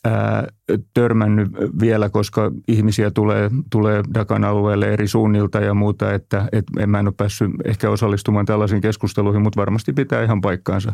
ää, 0.04 0.46
törmännyt 0.94 1.48
vielä, 1.80 2.08
koska 2.08 2.50
ihmisiä 2.68 3.10
tulee, 3.10 3.50
tulee 3.70 4.02
Dakan 4.14 4.44
alueelle 4.44 4.92
eri 4.92 5.08
suunnilta 5.08 5.60
ja 5.60 5.74
muuta, 5.74 6.12
että 6.12 6.48
et, 6.52 6.64
mä 6.86 6.98
en 6.98 7.06
ole 7.06 7.14
päässyt 7.16 7.50
ehkä 7.64 7.90
osallistumaan 7.90 8.46
tällaisiin 8.46 8.80
keskusteluihin, 8.80 9.42
mutta 9.42 9.60
varmasti 9.60 9.92
pitää 9.92 10.22
ihan 10.22 10.40
paikkaansa. 10.40 10.92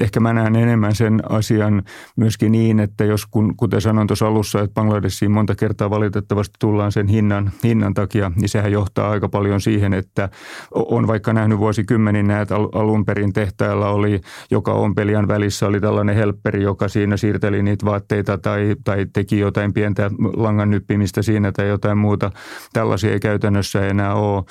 Ehkä 0.00 0.20
mä 0.20 0.32
näen 0.32 0.56
enemmän 0.56 0.94
sen 0.94 1.22
asian 1.28 1.82
myöskin 2.16 2.52
niin, 2.52 2.80
että 2.80 3.04
jos 3.04 3.26
kun, 3.26 3.56
kuten 3.56 3.80
sanoin 3.80 4.06
tuossa 4.06 4.26
alussa, 4.26 4.60
että 4.60 4.74
Bangladesiin 4.94 5.30
monta 5.30 5.54
kertaa 5.54 5.90
valitettavasti 5.90 6.54
tullaan 6.58 6.92
sen 6.92 7.08
hinnan, 7.08 7.50
hinnan 7.64 7.94
takia, 7.94 8.32
niin 8.36 8.48
sehän 8.48 8.72
johtaa 8.72 9.10
aika 9.10 9.28
paljon 9.28 9.60
siihen, 9.60 9.94
että 9.94 10.28
on 10.74 11.06
vaikka 11.06 11.32
nähnyt 11.32 11.58
vuosikymmenin 11.58 12.26
näitä 12.26 12.54
alun 12.54 13.04
perin 13.04 13.32
tehtailla 13.32 13.88
oli, 13.88 14.20
joka 14.50 14.72
ompelijan 14.72 15.28
välissä 15.28 15.66
oli 15.66 15.80
tällainen 15.80 16.16
helpperi, 16.16 16.62
joka 16.62 16.88
siinä 16.88 17.16
siirteli 17.16 17.62
niitä 17.62 17.86
vaatteita 17.86 18.38
tai, 18.38 18.76
tai 18.84 19.06
teki 19.12 19.38
jotain 19.38 19.72
pientä 19.72 20.10
langan 20.36 20.70
nyppimistä 20.70 21.22
siinä 21.22 21.52
tai 21.52 21.68
jotain 21.68 21.98
muuta. 21.98 22.30
Tällaisia 22.72 23.12
ei 23.12 23.20
käytännössä 23.20 23.86
enää 23.86 24.14
ole. 24.14 24.44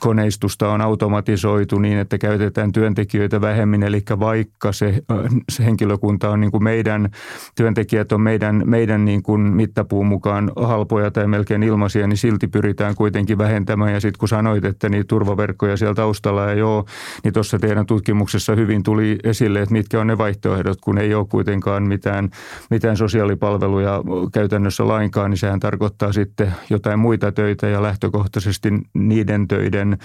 Koneistusta 0.00 0.68
on 0.68 0.80
automatisoitu 0.80 1.78
niin, 1.78 1.98
että 1.98 2.18
käytetään 2.18 2.72
työntekijöitä 2.72 3.40
vähemmän, 3.40 3.82
eli 3.82 4.02
vaikka 4.20 4.72
se, 4.72 5.02
se 5.48 5.64
henkilökunta 5.64 6.30
on 6.30 6.40
niin 6.40 6.50
kuin 6.50 6.64
meidän, 6.64 7.10
työntekijät 7.54 8.12
on 8.12 8.20
meidän, 8.20 8.62
meidän 8.64 9.04
niin 9.04 9.22
kuin 9.28 9.40
mittapuun 9.40 10.06
mukaan 10.06 10.52
halpoja 10.56 11.10
tai 11.10 11.26
melkein 11.26 11.62
ilmaisia, 11.62 12.06
niin 12.06 12.16
silti 12.16 12.46
pyritään 12.46 12.94
kuitenkin 12.94 13.38
vähentämään. 13.38 13.92
Ja 13.92 14.00
sitten 14.00 14.18
kun 14.18 14.28
sanoit, 14.28 14.64
että 14.64 14.88
niitä 14.88 15.08
turvaverkkoja 15.08 15.76
siellä 15.76 15.94
taustalla 15.94 16.52
ei 16.52 16.62
ole, 16.62 16.84
niin 17.24 17.34
tuossa 17.34 17.58
teidän 17.58 17.86
tutkimuksessa 17.86 18.54
hyvin 18.54 18.82
tuli 18.82 19.18
esille, 19.24 19.62
että 19.62 19.72
mitkä 19.72 20.00
on 20.00 20.06
ne 20.06 20.18
vaihtoehdot, 20.18 20.80
kun 20.80 20.98
ei 20.98 21.14
ole 21.14 21.26
kuitenkaan 21.26 21.82
mitään, 21.82 22.30
mitään 22.70 22.96
sosiaalipalveluja 22.96 24.02
käytännössä 24.32 24.88
lainkaan, 24.88 25.30
niin 25.30 25.38
sehän 25.38 25.60
tarkoittaa 25.60 26.12
sitten 26.12 26.54
jotain 26.70 26.98
muita 26.98 27.32
töitä 27.32 27.68
ja 27.68 27.82
lähtökohtaisesti 27.82 28.68
niiden 28.94 29.48
töiden 29.48 29.98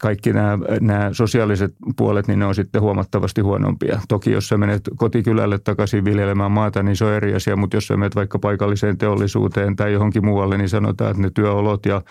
kaikki 0.00 0.32
nämä, 0.32 0.58
nämä 0.80 1.08
sosiaaliset 1.12 1.74
puolet, 1.96 2.28
niin 2.28 2.38
ne 2.38 2.46
on 2.46 2.54
sitten 2.54 2.80
huomattavasti 2.80 3.40
huonompia. 3.40 4.00
Toki 4.08 4.30
jos 4.30 4.48
sä 4.48 4.56
menet 4.56 4.90
kotikylälle 4.96 5.58
takaisin 5.58 6.04
viljelemään 6.04 6.52
maata, 6.52 6.82
niin 6.82 6.96
se 6.96 7.04
on 7.04 7.12
eri 7.12 7.34
asia, 7.34 7.56
mutta 7.56 7.76
jos 7.76 7.86
sä 7.86 7.96
menet 7.96 8.14
vaikka 8.14 8.38
paikalliseen 8.38 8.98
teollisuuteen 8.98 9.76
tai 9.76 9.92
johonkin 9.92 10.24
muualle, 10.24 10.58
niin 10.58 10.68
sanotaan, 10.68 11.10
että 11.10 11.22
ne 11.22 11.30
työolot 11.34 11.86
ja 11.86 12.02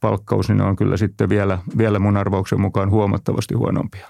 palkkaus, 0.00 0.48
niin 0.48 0.58
ne 0.58 0.64
on 0.64 0.76
kyllä 0.76 0.96
sitten 0.96 1.28
vielä, 1.28 1.58
vielä 1.78 1.98
mun 1.98 2.16
arvauksen 2.16 2.60
mukaan 2.60 2.90
huomattavasti 2.90 3.54
huonompia. 3.54 4.06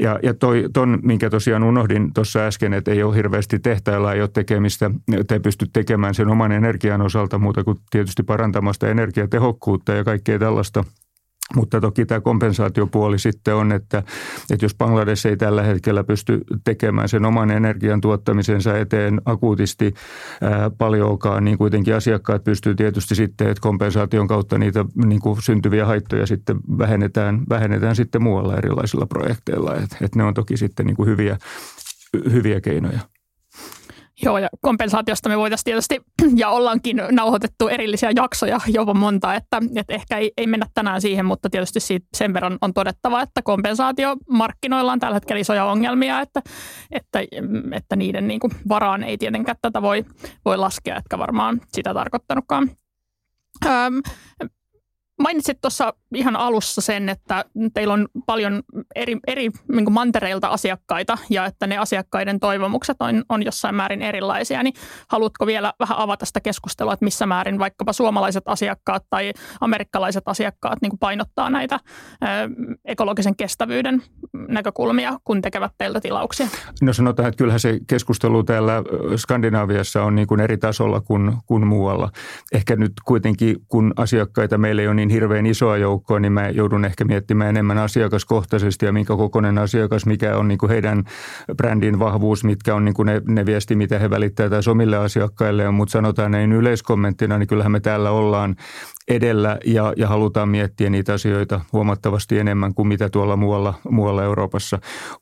Ja, 0.00 0.18
ja 0.22 0.34
toi, 0.34 0.64
ton, 0.72 0.98
minkä 1.02 1.30
tosiaan 1.30 1.62
unohdin 1.62 2.14
tuossa 2.14 2.40
äsken, 2.40 2.74
että 2.74 2.90
ei 2.90 3.02
ole 3.02 3.16
hirveästi 3.16 3.58
tehtailla, 3.58 4.12
ei 4.12 4.20
ole 4.20 4.30
tekemistä, 4.32 4.90
te 5.26 5.38
pysty 5.38 5.66
tekemään 5.72 6.14
sen 6.14 6.28
oman 6.28 6.52
energian 6.52 7.02
osalta 7.02 7.38
muuta 7.38 7.64
kuin 7.64 7.78
tietysti 7.90 8.22
parantamasta 8.22 8.88
energiatehokkuutta 8.88 9.92
ja 9.92 10.04
kaikkea 10.04 10.38
tällaista– 10.38 10.84
mutta 11.56 11.80
toki 11.80 12.06
tämä 12.06 12.20
kompensaatiopuoli 12.20 13.18
sitten 13.18 13.54
on, 13.54 13.72
että, 13.72 14.02
että 14.50 14.64
jos 14.64 14.74
Bangladesh 14.74 15.26
ei 15.26 15.36
tällä 15.36 15.62
hetkellä 15.62 16.04
pysty 16.04 16.40
tekemään 16.64 17.08
sen 17.08 17.24
oman 17.24 17.50
energian 17.50 18.00
tuottamisensa 18.00 18.78
eteen 18.78 19.20
akuutisti 19.24 19.94
ää, 20.40 20.70
paljonkaan, 20.70 21.44
niin 21.44 21.58
kuitenkin 21.58 21.94
asiakkaat 21.94 22.44
pystyy 22.44 22.74
tietysti 22.74 23.14
sitten, 23.14 23.48
että 23.48 23.60
kompensaation 23.60 24.28
kautta 24.28 24.58
niitä 24.58 24.84
niin 25.04 25.20
kuin 25.20 25.42
syntyviä 25.42 25.86
haittoja 25.86 26.26
sitten 26.26 26.56
vähennetään, 26.78 27.42
vähennetään 27.48 27.96
sitten 27.96 28.22
muualla 28.22 28.56
erilaisilla 28.56 29.06
projekteilla. 29.06 29.74
Että, 29.74 29.96
että 30.00 30.18
ne 30.18 30.24
on 30.24 30.34
toki 30.34 30.56
sitten 30.56 30.86
niin 30.86 30.96
kuin 30.96 31.08
hyviä, 31.08 31.38
hyviä 32.32 32.60
keinoja. 32.60 33.00
Joo, 34.22 34.38
ja 34.38 34.48
kompensaatiosta 34.60 35.28
me 35.28 35.38
voitaisiin 35.38 35.64
tietysti, 35.64 36.00
ja 36.36 36.48
ollaankin 36.48 37.02
nauhoitettu 37.10 37.68
erillisiä 37.68 38.12
jaksoja 38.16 38.60
jopa 38.68 38.94
monta, 38.94 39.34
että, 39.34 39.60
että 39.76 39.94
ehkä 39.94 40.18
ei, 40.18 40.32
ei 40.36 40.46
mennä 40.46 40.66
tänään 40.74 41.00
siihen, 41.00 41.26
mutta 41.26 41.50
tietysti 41.50 41.80
siitä 41.80 42.06
sen 42.16 42.34
verran 42.34 42.58
on 42.60 42.74
todettava, 42.74 43.22
että 43.22 43.42
kompensaatiomarkkinoilla 43.42 44.92
on 44.92 45.00
tällä 45.00 45.16
hetkellä 45.16 45.40
isoja 45.40 45.64
ongelmia, 45.64 46.20
että, 46.20 46.42
että, 46.90 47.20
että 47.72 47.96
niiden 47.96 48.28
niin 48.28 48.40
kuin 48.40 48.52
varaan 48.68 49.04
ei 49.04 49.18
tietenkään 49.18 49.56
tätä 49.62 49.82
voi, 49.82 50.04
voi 50.44 50.56
laskea, 50.56 50.96
etkä 50.96 51.18
varmaan 51.18 51.60
sitä 51.72 51.94
tarkoittanutkaan. 51.94 52.70
Öm, 53.66 54.00
Mainitsit 55.20 55.60
tuossa 55.60 55.94
ihan 56.14 56.36
alussa 56.36 56.80
sen, 56.80 57.08
että 57.08 57.44
teillä 57.74 57.94
on 57.94 58.08
paljon 58.26 58.62
eri, 58.94 59.18
eri 59.26 59.50
niin 59.72 59.92
mantereilta 59.92 60.48
asiakkaita 60.48 61.18
ja 61.30 61.46
että 61.46 61.66
ne 61.66 61.78
asiakkaiden 61.78 62.40
toivomukset 62.40 62.96
on, 63.00 63.24
on 63.28 63.44
jossain 63.44 63.74
määrin 63.74 64.02
erilaisia. 64.02 64.62
Niin 64.62 64.74
haluatko 65.08 65.46
vielä 65.46 65.72
vähän 65.80 65.98
avata 65.98 66.26
sitä 66.26 66.40
keskustelua, 66.40 66.92
että 66.92 67.04
missä 67.04 67.26
määrin 67.26 67.58
vaikkapa 67.58 67.92
suomalaiset 67.92 68.44
asiakkaat 68.46 69.04
tai 69.10 69.32
amerikkalaiset 69.60 70.22
asiakkaat 70.26 70.78
niin 70.82 70.98
painottaa 71.00 71.50
näitä 71.50 71.74
ö, 71.74 72.26
ekologisen 72.84 73.36
kestävyyden 73.36 74.02
näkökulmia, 74.48 75.18
kun 75.24 75.42
tekevät 75.42 75.72
teiltä 75.78 76.00
tilauksia? 76.00 76.46
No 76.82 76.92
sanotaan, 76.92 77.28
että 77.28 77.38
kyllähän 77.38 77.60
se 77.60 77.80
keskustelu 77.86 78.42
täällä 78.42 78.82
Skandinaaviassa 79.16 80.02
on 80.02 80.14
niin 80.14 80.26
kuin 80.26 80.40
eri 80.40 80.58
tasolla 80.58 81.00
kuin, 81.00 81.32
kuin 81.46 81.66
muualla. 81.66 82.10
Ehkä 82.52 82.76
nyt 82.76 82.92
kuitenkin, 83.04 83.56
kun 83.68 83.92
asiakkaita 83.96 84.58
meillä 84.58 84.82
ei 84.82 84.88
ole 84.88 84.94
niin 84.94 85.08
hirveän 85.08 85.46
isoa 85.46 85.76
joukkoa, 85.76 85.99
niin 86.20 86.32
mä 86.32 86.48
joudun 86.48 86.84
ehkä 86.84 87.04
miettimään 87.04 87.50
enemmän 87.50 87.78
asiakaskohtaisesti 87.78 88.86
ja 88.86 88.92
minkä 88.92 89.16
kokoinen 89.16 89.58
asiakas, 89.58 90.06
mikä 90.06 90.36
on 90.36 90.48
niin 90.48 90.58
kuin 90.58 90.70
heidän 90.70 91.04
brändin 91.56 91.98
vahvuus, 91.98 92.44
mitkä 92.44 92.74
on 92.74 92.84
niin 92.84 92.94
kuin 92.94 93.06
ne, 93.06 93.22
ne 93.28 93.46
viesti, 93.46 93.76
mitä 93.76 93.98
he 93.98 94.10
välittävät 94.10 94.50
taas 94.50 94.68
omille 94.68 94.96
asiakkaille. 94.96 95.70
Mutta 95.70 95.92
sanotaan 95.92 96.30
näin 96.30 96.52
yleiskommenttina, 96.52 97.38
niin 97.38 97.46
kyllähän 97.48 97.72
me 97.72 97.80
täällä 97.80 98.10
ollaan 98.10 98.56
edellä 99.08 99.58
ja, 99.64 99.92
ja 99.96 100.08
halutaan 100.08 100.48
miettiä 100.48 100.90
niitä 100.90 101.12
asioita 101.12 101.60
huomattavasti 101.72 102.38
enemmän 102.38 102.74
kuin 102.74 102.88
mitä 102.88 103.08
tuolla 103.08 103.36
muualla, 103.36 103.74
muualla 103.90 104.24
Euroopassa. 104.24 104.78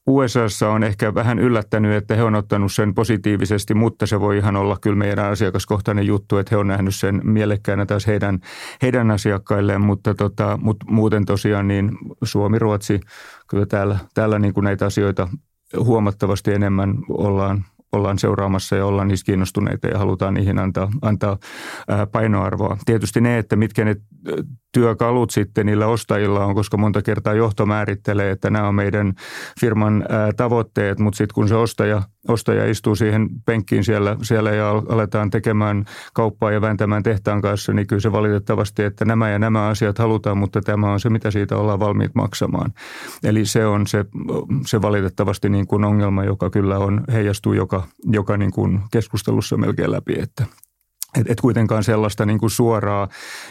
USAssa 0.06 0.70
on 0.70 0.82
ehkä 0.82 1.14
vähän 1.14 1.38
yllättänyt, 1.38 1.96
että 1.96 2.16
he 2.16 2.22
on 2.22 2.34
ottanut 2.34 2.72
sen 2.72 2.94
positiivisesti, 2.94 3.74
mutta 3.74 4.06
se 4.06 4.20
voi 4.20 4.36
ihan 4.36 4.56
olla 4.56 4.76
kyllä 4.80 4.96
meidän 4.96 5.30
asiakaskohtainen 5.30 6.06
juttu, 6.06 6.36
että 6.36 6.54
he 6.54 6.56
on 6.56 6.66
nähnyt 6.66 6.94
sen 6.94 7.20
mielekkäänä 7.24 7.86
taas 7.86 8.06
heidän, 8.06 8.38
heidän 8.82 9.10
asiakkailleen, 9.10 9.80
mutta, 9.80 10.14
tota, 10.14 10.58
mutta 10.62 10.86
muuten 10.88 11.24
tosiaan 11.24 11.68
niin 11.68 11.90
Suomi, 12.22 12.58
Ruotsi, 12.58 13.00
kyllä 13.48 13.66
täällä, 13.66 13.98
täällä 14.14 14.38
niin 14.38 14.54
kuin 14.54 14.64
näitä 14.64 14.86
asioita 14.86 15.28
huomattavasti 15.76 16.52
enemmän 16.52 16.94
ollaan 17.08 17.64
ollaan 17.92 18.18
seuraamassa 18.18 18.76
ja 18.76 18.86
ollaan 18.86 19.08
niistä 19.08 19.26
kiinnostuneita 19.26 19.88
ja 19.88 19.98
halutaan 19.98 20.34
niihin 20.34 20.58
antaa, 20.58 20.88
antaa 21.02 21.38
painoarvoa. 22.12 22.78
Tietysti 22.86 23.20
ne, 23.20 23.38
että 23.38 23.56
mitkä 23.56 23.84
ne 23.84 23.96
työkalut 24.72 25.30
sitten 25.30 25.66
niillä 25.66 25.86
ostajilla 25.86 26.44
on, 26.44 26.54
koska 26.54 26.76
monta 26.76 27.02
kertaa 27.02 27.34
johto 27.34 27.66
määrittelee, 27.66 28.30
että 28.30 28.50
nämä 28.50 28.68
on 28.68 28.74
meidän 28.74 29.12
firman 29.60 30.04
tavoitteet, 30.36 30.98
mutta 30.98 31.16
sitten 31.16 31.34
kun 31.34 31.48
se 31.48 31.54
ostaja, 31.54 32.02
ostaja 32.28 32.70
istuu 32.70 32.96
siihen 32.96 33.28
penkkiin 33.46 33.84
siellä, 33.84 34.16
siellä 34.22 34.50
ja 34.50 34.70
aletaan 34.70 35.30
tekemään 35.30 35.84
kauppaa 36.14 36.52
ja 36.52 36.60
vääntämään 36.60 37.02
tehtaan 37.02 37.40
kanssa, 37.40 37.72
niin 37.72 37.86
kyllä 37.86 38.00
se 38.00 38.12
valitettavasti, 38.12 38.82
että 38.82 39.04
nämä 39.04 39.30
ja 39.30 39.38
nämä 39.38 39.66
asiat 39.66 39.98
halutaan, 39.98 40.38
mutta 40.38 40.60
tämä 40.60 40.92
on 40.92 41.00
se, 41.00 41.10
mitä 41.10 41.30
siitä 41.30 41.56
ollaan 41.56 41.80
valmiit 41.80 42.14
maksamaan. 42.14 42.72
Eli 43.24 43.46
se 43.46 43.66
on 43.66 43.86
se, 43.86 44.04
se 44.66 44.82
valitettavasti 44.82 45.48
niin 45.48 45.66
kuin 45.66 45.84
ongelma, 45.84 46.24
joka 46.24 46.50
kyllä 46.50 46.78
on, 46.78 47.04
heijastuu 47.12 47.52
joka, 47.52 47.86
joka 48.04 48.36
niin 48.36 48.52
kuin 48.52 48.80
keskustelussa 48.90 49.56
melkein 49.56 49.92
läpi, 49.92 50.14
että– 50.20 50.46
et, 51.16 51.30
et 51.30 51.40
kuitenkaan 51.40 51.84
sellaista 51.84 52.26
niin 52.26 52.38
kuin 52.38 52.50
suoraa 52.50 53.08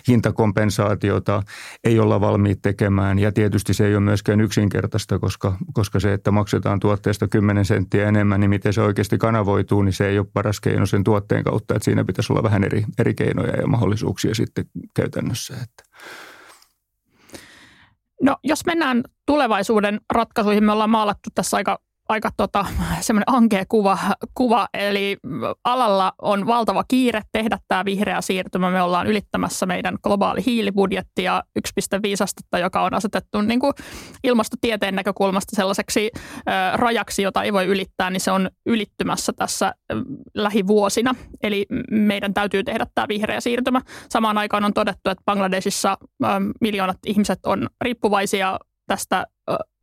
hintakompensaatiota 0.08 1.44
ei 1.84 2.00
olla 2.00 2.22
valmiit 2.22 2.62
tekemään 2.62 3.20
ja 3.20 3.32
tietysti 3.32 3.74
se 3.74 3.88
ei 3.88 3.96
ole 3.96 4.04
myöskään 4.04 4.42
yksinkertaista, 4.42 5.20
koska, 5.20 5.58
koska 5.74 6.00
se, 6.00 6.14
että 6.14 6.32
maksetaan 6.32 6.80
tuotteesta 6.80 7.28
10 7.28 7.66
senttiä 7.66 8.08
enemmän, 8.08 8.40
niin 8.40 8.50
miten 8.50 8.74
se 8.74 8.82
oikeasti 8.82 9.18
kanavoituu, 9.18 9.82
niin 9.82 9.94
se 9.94 10.08
ei 10.08 10.20
ole 10.20 10.28
paras 10.34 10.60
keino 10.60 10.86
sen 10.86 11.04
tuotteen 11.04 11.44
kautta, 11.44 11.76
että 11.76 11.86
siinä 11.86 12.06
pitäisi 12.06 12.34
olla 12.34 12.44
vähän 12.44 12.64
eri, 12.64 12.86
eri 13.00 13.14
keinoja 13.14 13.62
ja 13.62 13.68
mahdollisuuksia 13.68 14.36
sitten 14.36 14.66
käytännössä. 14.94 15.54
Että. 15.54 15.84
No 18.22 18.38
jos 18.44 18.66
mennään 18.66 19.04
tulevaisuuden 19.26 20.02
ratkaisuihin, 20.14 20.64
me 20.64 20.72
ollaan 20.72 20.90
maalattu 20.90 21.30
tässä 21.36 21.58
aika 21.58 21.80
aika 22.10 22.30
tota, 22.38 22.66
semmoinen 23.02 23.36
ankea 23.36 23.66
kuva, 23.70 23.98
kuva, 24.34 24.68
eli 24.74 25.18
alalla 25.64 26.14
on 26.22 26.48
valtava 26.48 26.84
kiire 26.88 27.22
tehdä 27.32 27.58
tämä 27.68 27.86
vihreä 27.86 28.22
siirtymä. 28.22 28.72
Me 28.72 28.82
ollaan 28.82 29.08
ylittämässä 29.08 29.66
meidän 29.66 29.98
globaali 30.04 30.46
hiilibudjetti 30.46 31.24
ja 31.24 31.44
1,5 31.60 32.24
astetta, 32.24 32.60
joka 32.60 32.82
on 32.82 32.94
asetettu 32.94 33.42
niin 33.42 33.60
kuin 33.60 33.74
ilmastotieteen 34.24 34.96
näkökulmasta 34.96 35.56
sellaiseksi 35.56 36.12
ö, 36.14 36.52
rajaksi, 36.74 37.22
jota 37.22 37.44
ei 37.44 37.54
voi 37.54 37.66
ylittää, 37.66 38.10
niin 38.10 38.22
se 38.22 38.32
on 38.32 38.50
ylittymässä 38.66 39.34
tässä 39.34 39.74
lähivuosina. 40.36 41.16
Eli 41.44 41.66
meidän 41.92 42.34
täytyy 42.34 42.64
tehdä 42.64 42.86
tämä 42.96 43.08
vihreä 43.08 43.42
siirtymä. 43.42 43.82
Samaan 44.10 44.38
aikaan 44.38 44.66
on 44.66 44.74
todettu, 44.74 45.10
että 45.10 45.24
Bangladesissa 45.26 45.98
ö, 46.24 46.28
miljoonat 46.62 46.98
ihmiset 47.06 47.40
on 47.46 47.68
riippuvaisia 47.82 48.60
tästä 48.88 49.26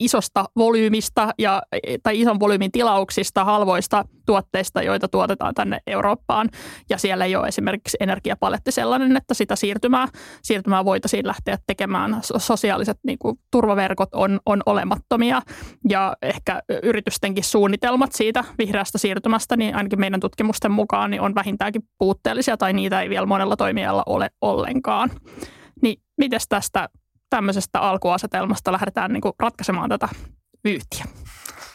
isosta 0.00 0.44
volyymista 0.56 1.30
ja, 1.38 1.62
tai 2.02 2.20
ison 2.20 2.40
volyymin 2.40 2.72
tilauksista, 2.72 3.44
halvoista 3.44 4.04
tuotteista, 4.26 4.82
joita 4.82 5.08
tuotetaan 5.08 5.54
tänne 5.54 5.78
Eurooppaan. 5.86 6.48
Ja 6.90 6.98
siellä 6.98 7.24
ei 7.24 7.36
ole 7.36 7.48
esimerkiksi 7.48 7.96
energiapaletti 8.00 8.72
sellainen, 8.72 9.16
että 9.16 9.34
sitä 9.34 9.56
siirtymää, 9.56 10.08
siirtymää 10.42 10.84
voitaisiin 10.84 11.26
lähteä 11.26 11.58
tekemään. 11.66 12.18
Sosiaaliset 12.22 12.98
niin 13.06 13.18
kuin, 13.18 13.38
turvaverkot 13.50 14.14
on, 14.14 14.40
on 14.46 14.62
olemattomia 14.66 15.42
ja 15.88 16.16
ehkä 16.22 16.62
yritystenkin 16.82 17.44
suunnitelmat 17.44 18.12
siitä 18.12 18.44
vihreästä 18.58 18.98
siirtymästä, 18.98 19.56
niin 19.56 19.76
ainakin 19.76 20.00
meidän 20.00 20.20
tutkimusten 20.20 20.72
mukaan 20.72 21.10
niin 21.10 21.20
on 21.20 21.34
vähintäänkin 21.34 21.82
puutteellisia 21.98 22.56
tai 22.56 22.72
niitä 22.72 23.00
ei 23.00 23.10
vielä 23.10 23.26
monella 23.26 23.56
toimijalla 23.56 24.02
ole 24.06 24.30
ollenkaan. 24.40 25.10
Niin 25.82 26.02
miten 26.18 26.40
tästä 26.48 26.88
tämmöisestä 27.30 27.80
alkuasetelmasta 27.80 28.72
lähdetään 28.72 29.12
niin 29.12 29.20
kuin 29.20 29.32
ratkaisemaan 29.38 29.88
tätä 29.88 30.08
vyyhtiä? 30.64 31.04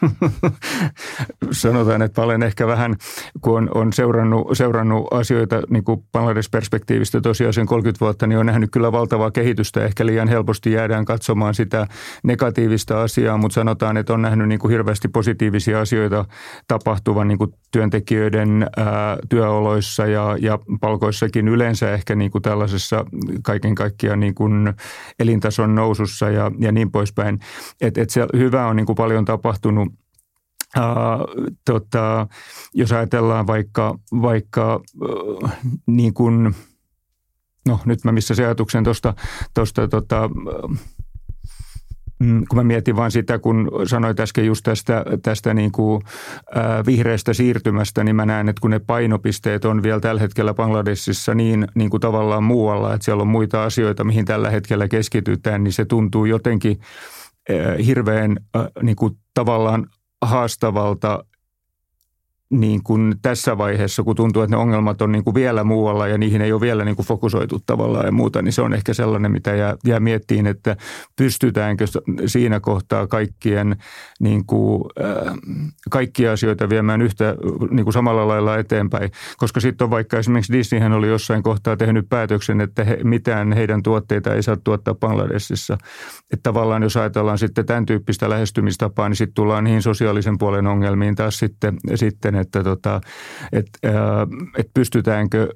Sanotaan, 1.52 2.02
että 2.02 2.22
olen 2.22 2.44
ehkä 2.44 2.68
vähän, 2.68 2.96
kun 3.42 3.58
on, 3.58 3.70
on 3.76 3.94
seurannut, 3.94 4.48
seurannut 4.54 5.08
asioita 5.14 5.62
niin 5.70 5.84
kuin 5.84 6.04
Bangladesh-perspektiivistä 6.12 7.22
tosiaan 7.22 7.54
sen 7.54 7.66
30 7.66 8.06
vuotta, 8.06 8.28
niin 8.28 8.40
on 8.40 8.46
nähnyt 8.46 8.72
kyllä 8.72 8.92
valtavaa 8.92 9.32
kehitystä. 9.32 9.86
Ehkä 9.86 10.06
liian 10.06 10.28
helposti 10.28 10.72
jäädään 10.72 11.06
katsomaan 11.06 11.56
sitä 11.56 11.88
negatiivista 12.24 13.02
asiaa, 13.02 13.38
mutta 13.38 13.56
sanotaan, 13.56 13.98
että 13.98 14.14
on 14.14 14.22
nähnyt 14.22 14.48
niin 14.48 14.60
kuin 14.60 14.72
hirveästi 14.72 15.08
positiivisia 15.08 15.82
asioita 15.82 16.26
tapahtuvan 16.68 17.28
niin 17.28 17.38
kuin 17.38 17.54
työntekijöiden 17.72 18.68
ää, 18.78 19.18
työoloissa 19.30 20.06
ja, 20.06 20.38
ja 20.42 20.60
palkoissakin 20.82 21.48
yleensä 21.48 21.94
ehkä 21.94 22.16
niin 22.16 22.32
kuin 22.32 22.42
tällaisessa 22.42 23.06
kaiken 23.44 23.76
kaikkiaan 23.76 24.20
niin 24.20 24.36
kuin 24.36 24.74
elintason 25.20 25.76
nousussa 25.76 26.30
ja, 26.30 26.52
ja 26.60 26.72
niin 26.72 26.92
poispäin. 26.92 27.40
Et, 27.82 27.98
et 27.98 28.10
se 28.10 28.28
hyvä 28.38 28.68
on 28.68 28.76
niin 28.76 28.86
kuin 28.86 28.96
paljon 28.96 29.26
tapahtunut 29.26 29.89
Uh, 30.78 31.56
tota, 31.66 32.28
jos 32.74 32.92
ajatellaan 32.92 33.48
vaikka, 33.48 34.00
vaikka 34.12 34.82
uh, 35.02 35.50
niin 35.88 36.14
kuin, 36.14 36.56
no 37.68 37.80
nyt 37.86 38.04
mä 38.04 38.12
missä 38.12 38.36
se 38.36 38.46
ajatuksen 38.46 38.84
tuosta, 38.84 39.14
tosta, 39.54 39.88
tota, 39.88 40.26
uh, 40.26 40.78
kun 42.20 42.56
mä 42.56 42.64
mietin 42.64 42.96
vain 42.96 43.12
sitä, 43.12 43.40
kun 43.40 43.72
sanoit 43.86 44.20
äsken 44.20 44.46
just 44.46 44.64
tästä, 44.64 45.06
tästä 45.24 45.54
niin 45.54 45.72
kuin, 45.72 46.02
äh, 46.58 46.86
vihreästä 46.86 47.34
siirtymästä, 47.34 48.04
niin 48.04 48.16
mä 48.16 48.26
näen, 48.26 48.50
että 48.50 48.62
kun 48.62 48.72
ne 48.72 48.80
painopisteet 48.80 49.66
on 49.66 49.84
vielä 49.84 50.00
tällä 50.00 50.22
hetkellä 50.22 50.54
Bangladesissa 50.54 51.36
niin, 51.36 51.68
niin 51.76 51.90
kuin 51.90 52.02
tavallaan 52.02 52.44
muualla, 52.44 52.94
että 52.94 53.06
siellä 53.06 53.22
on 53.22 53.28
muita 53.28 53.64
asioita, 53.64 54.04
mihin 54.04 54.26
tällä 54.26 54.50
hetkellä 54.50 54.88
keskitytään, 54.88 55.64
niin 55.64 55.74
se 55.74 55.86
tuntuu 55.86 56.26
jotenkin 56.26 56.80
äh, 57.50 57.86
hirveän 57.86 58.38
äh, 58.56 58.66
niin 58.84 58.96
kuin 58.96 59.18
tavallaan 59.34 59.88
haastavalta 60.22 61.24
niin 62.50 62.84
kuin 62.84 63.16
tässä 63.22 63.58
vaiheessa, 63.58 64.04
kun 64.04 64.16
tuntuu, 64.16 64.42
että 64.42 64.56
ne 64.56 64.62
ongelmat 64.62 65.02
on 65.02 65.12
niin 65.12 65.24
kuin 65.24 65.34
vielä 65.34 65.64
muualla 65.64 66.08
ja 66.08 66.18
niihin 66.18 66.42
ei 66.42 66.54
ole 66.54 66.62
vielä 66.62 66.86
niin 66.86 66.96
kuin 66.96 67.06
fokusoitu 67.06 67.60
tavallaan 67.66 68.06
ja 68.06 68.12
muuta, 68.12 68.42
niin 68.42 68.54
se 68.54 68.62
on 68.62 68.74
ehkä 68.74 68.94
sellainen, 68.94 69.32
mitä 69.32 69.56
jää, 69.56 69.76
jää 69.86 70.00
miettiin, 70.00 70.48
että 70.48 70.78
pystytäänkö 71.16 71.86
siinä 72.26 72.60
kohtaa 72.60 73.08
kaikkien 73.08 73.76
niin 74.20 74.46
kuin, 74.46 74.84
äh, 75.04 75.34
kaikkia 75.90 76.32
asioita 76.32 76.70
viemään 76.70 77.02
yhtä 77.02 77.36
niin 77.72 77.84
kuin 77.84 77.94
samalla 77.94 78.28
lailla 78.28 78.58
eteenpäin. 78.58 79.12
Koska 79.38 79.60
sitten 79.60 79.86
on 79.86 79.92
vaikka 79.92 80.18
esimerkiksi 80.18 80.54
Disneyhän 80.54 80.94
oli 80.94 81.08
jossain 81.08 81.44
kohtaa 81.44 81.78
tehnyt 81.78 82.10
päätöksen, 82.10 82.62
että 82.62 82.84
he, 82.84 82.98
mitään 83.04 83.54
heidän 83.54 83.84
tuotteita 83.84 84.34
ei 84.34 84.44
saa 84.44 84.58
tuottaa 84.64 84.96
Bangladesissa. 84.96 85.78
Että 86.32 86.44
tavallaan 86.44 86.84
jos 86.84 86.98
ajatellaan 86.98 87.38
sitten 87.38 87.66
tämän 87.66 87.86
tyyppistä 87.86 88.30
lähestymistapaa, 88.30 89.10
niin 89.10 89.16
sitten 89.18 89.36
tullaan 89.36 89.64
niihin 89.64 89.82
sosiaalisen 89.82 90.38
puolen 90.38 90.68
ongelmiin 90.68 91.16
taas 91.16 91.40
sitten, 91.40 91.78
sitten 91.96 92.39
että, 92.40 92.64
tota, 92.64 93.02
että, 93.52 93.80
että 94.58 94.72
pystytäänkö 94.74 95.54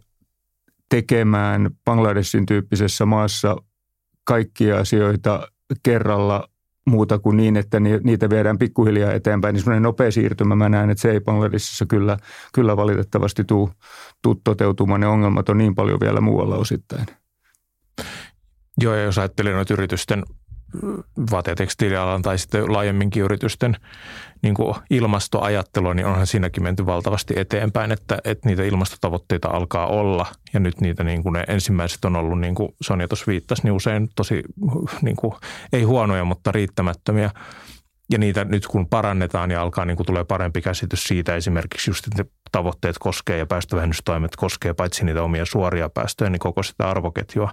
tekemään 0.89 1.69
Bangladesin 1.85 2.45
tyyppisessä 2.45 3.05
maassa 3.05 3.55
kaikkia 4.23 4.77
asioita 4.77 5.47
kerralla 5.83 6.49
muuta 6.85 7.19
kuin 7.19 7.37
niin, 7.37 7.57
että 7.57 7.79
niitä 7.79 8.29
viedään 8.29 8.57
pikkuhiljaa 8.57 9.11
eteenpäin. 9.11 9.53
Niin 9.53 9.61
semmoinen 9.61 9.83
nopea 9.83 10.11
siirtymä, 10.11 10.55
mä 10.55 10.69
näen, 10.69 10.89
että 10.89 11.01
se 11.01 11.11
ei 11.11 11.19
Bangladesissa 11.19 11.85
kyllä, 11.85 12.17
kyllä 12.53 12.77
valitettavasti 12.77 13.43
tuu, 13.43 13.69
tuu 14.21 14.41
toteutumaan. 14.43 15.01
Ne 15.01 15.07
ongelmat 15.07 15.49
on 15.49 15.57
niin 15.57 15.75
paljon 15.75 15.99
vielä 15.99 16.21
muualla 16.21 16.55
osittain. 16.55 17.05
Joo, 18.81 18.95
ja 18.95 19.03
jos 19.03 19.17
ajattelee 19.17 19.53
noita 19.53 19.73
yritysten 19.73 20.23
vaate- 21.31 21.51
ja 21.51 21.55
tekstiilialan 21.55 22.21
tai 22.21 22.37
sitten 22.37 22.73
laajemminkin 22.73 23.23
yritysten 23.23 23.75
niin 24.41 24.55
kuin 24.55 24.75
ilmastoajattelua, 24.89 25.93
niin 25.93 26.05
onhan 26.05 26.27
siinäkin 26.27 26.63
menty 26.63 26.85
valtavasti 26.85 27.33
eteenpäin, 27.37 27.91
että, 27.91 28.17
että 28.23 28.49
niitä 28.49 28.63
ilmastotavoitteita 28.63 29.47
alkaa 29.47 29.87
olla 29.87 30.25
ja 30.53 30.59
nyt 30.59 30.81
niitä 30.81 31.03
niin 31.03 31.23
kuin 31.23 31.33
ne 31.33 31.43
ensimmäiset 31.47 32.05
on 32.05 32.15
ollut, 32.15 32.39
niin 32.39 32.55
kuin 32.55 32.69
Sonja 32.81 33.07
tuossa 33.07 33.25
viittasi, 33.27 33.63
niin 33.63 33.73
usein 33.73 34.09
tosi 34.15 34.43
niin 35.01 35.15
kuin, 35.15 35.33
ei 35.73 35.83
huonoja, 35.83 36.25
mutta 36.25 36.51
riittämättömiä. 36.51 37.29
Ja 38.11 38.17
niitä 38.17 38.45
nyt 38.45 38.67
kun 38.67 38.87
parannetaan 38.89 39.51
ja 39.51 39.61
alkaa 39.61 39.85
niin 39.85 39.97
kuin 39.97 40.07
tulee 40.07 40.23
parempi 40.23 40.61
käsitys 40.61 41.03
siitä 41.03 41.35
esimerkiksi 41.35 41.89
just, 41.89 42.07
että 42.07 42.25
tavoitteet 42.51 42.95
koskee 42.99 43.37
ja 43.37 43.45
päästövähennystoimet 43.45 44.35
koskee 44.35 44.73
paitsi 44.73 45.05
niitä 45.05 45.23
omia 45.23 45.45
suoria 45.45 45.89
päästöjä, 45.89 46.29
niin 46.29 46.39
koko 46.39 46.63
sitä 46.63 46.89
arvoketjua 46.89 47.51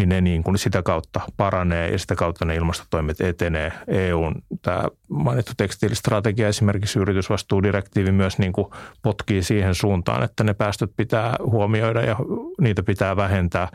niin 0.00 0.08
ne 0.08 0.20
niin 0.20 0.42
kuin 0.42 0.58
sitä 0.58 0.82
kautta 0.82 1.20
paranee 1.36 1.88
ja 1.88 1.98
sitä 1.98 2.14
kautta 2.14 2.44
ne 2.44 2.54
ilmastotoimet 2.54 3.20
etenee. 3.20 3.72
EUn 3.88 4.34
tämä 4.62 4.82
mainittu 5.08 5.52
tekstiilistrategia 5.56 6.48
esimerkiksi 6.48 6.98
yritysvastuudirektiivi 6.98 8.12
myös 8.12 8.38
niin 8.38 8.52
kuin 8.52 8.66
potkii 9.02 9.42
siihen 9.42 9.74
suuntaan, 9.74 10.22
että 10.22 10.44
ne 10.44 10.54
päästöt 10.54 10.90
pitää 10.96 11.36
huomioida 11.44 12.00
ja 12.00 12.16
niitä 12.60 12.82
pitää 12.82 13.16
vähentää. 13.16 13.68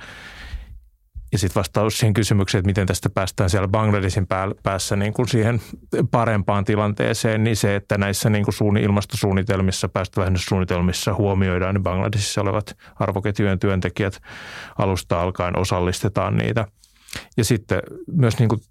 Ja 1.36 1.40
sitten 1.40 1.60
vastaus 1.60 1.98
siihen 1.98 2.14
kysymykseen, 2.14 2.60
että 2.60 2.68
miten 2.68 2.88
tästä 2.88 3.10
päästään 3.10 3.50
siellä 3.50 3.68
Bangladesin 3.68 4.28
päässä 4.64 4.96
niin 4.96 5.14
kuin 5.14 5.28
siihen 5.28 5.62
parempaan 6.12 6.66
tilanteeseen, 6.66 7.44
niin 7.44 7.56
se, 7.56 7.76
että 7.76 7.98
näissä 7.98 8.30
niin 8.30 8.44
kuin 8.44 8.54
suunni, 8.54 8.82
ilmastosuunnitelmissa, 8.82 9.90
päästövähennyssuunnitelmissa 9.90 11.14
huomioidaan 11.14 11.76
niin 11.76 11.84
Bangladesissa 11.84 12.42
olevat 12.42 12.78
arvoketjujen 12.96 13.60
työntekijät 13.60 14.22
alusta 14.78 15.22
alkaen 15.22 15.60
osallistetaan 15.60 16.38
niitä. 16.38 16.68
Ja 17.38 17.46
sitten 17.46 17.80
myös 18.12 18.40
niin 18.40 18.50
kuin 18.50 18.62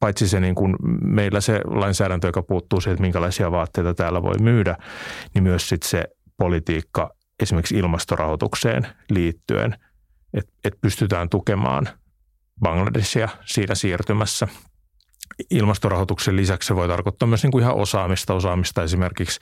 paitsi 0.00 0.28
se 0.28 0.40
niin 0.40 0.54
kuin 0.54 0.76
meillä 1.02 1.40
se 1.40 1.60
lainsäädäntö, 1.64 2.26
joka 2.26 2.42
puuttuu 2.42 2.80
siihen, 2.80 2.94
että 2.94 3.02
minkälaisia 3.02 3.50
vaatteita 3.50 3.94
täällä 3.94 4.22
voi 4.22 4.38
myydä, 4.40 4.76
niin 5.34 5.42
myös 5.42 5.68
sitten 5.68 5.88
se 5.88 6.04
politiikka 6.36 7.10
esimerkiksi 7.42 7.76
ilmastorahoitukseen 7.76 8.86
liittyen– 9.10 9.76
että, 10.34 10.52
että 10.64 10.78
pystytään 10.80 11.28
tukemaan 11.28 11.88
Bangladesia 12.60 13.28
siinä 13.44 13.74
siirtymässä. 13.74 14.48
Ilmastorahoituksen 15.50 16.36
lisäksi 16.36 16.66
se 16.66 16.76
voi 16.76 16.88
tarkoittaa 16.88 17.28
myös 17.28 17.42
niin 17.42 17.50
kuin 17.52 17.62
ihan 17.62 17.74
osaamista, 17.74 18.34
osaamista 18.34 18.82
esimerkiksi 18.82 19.40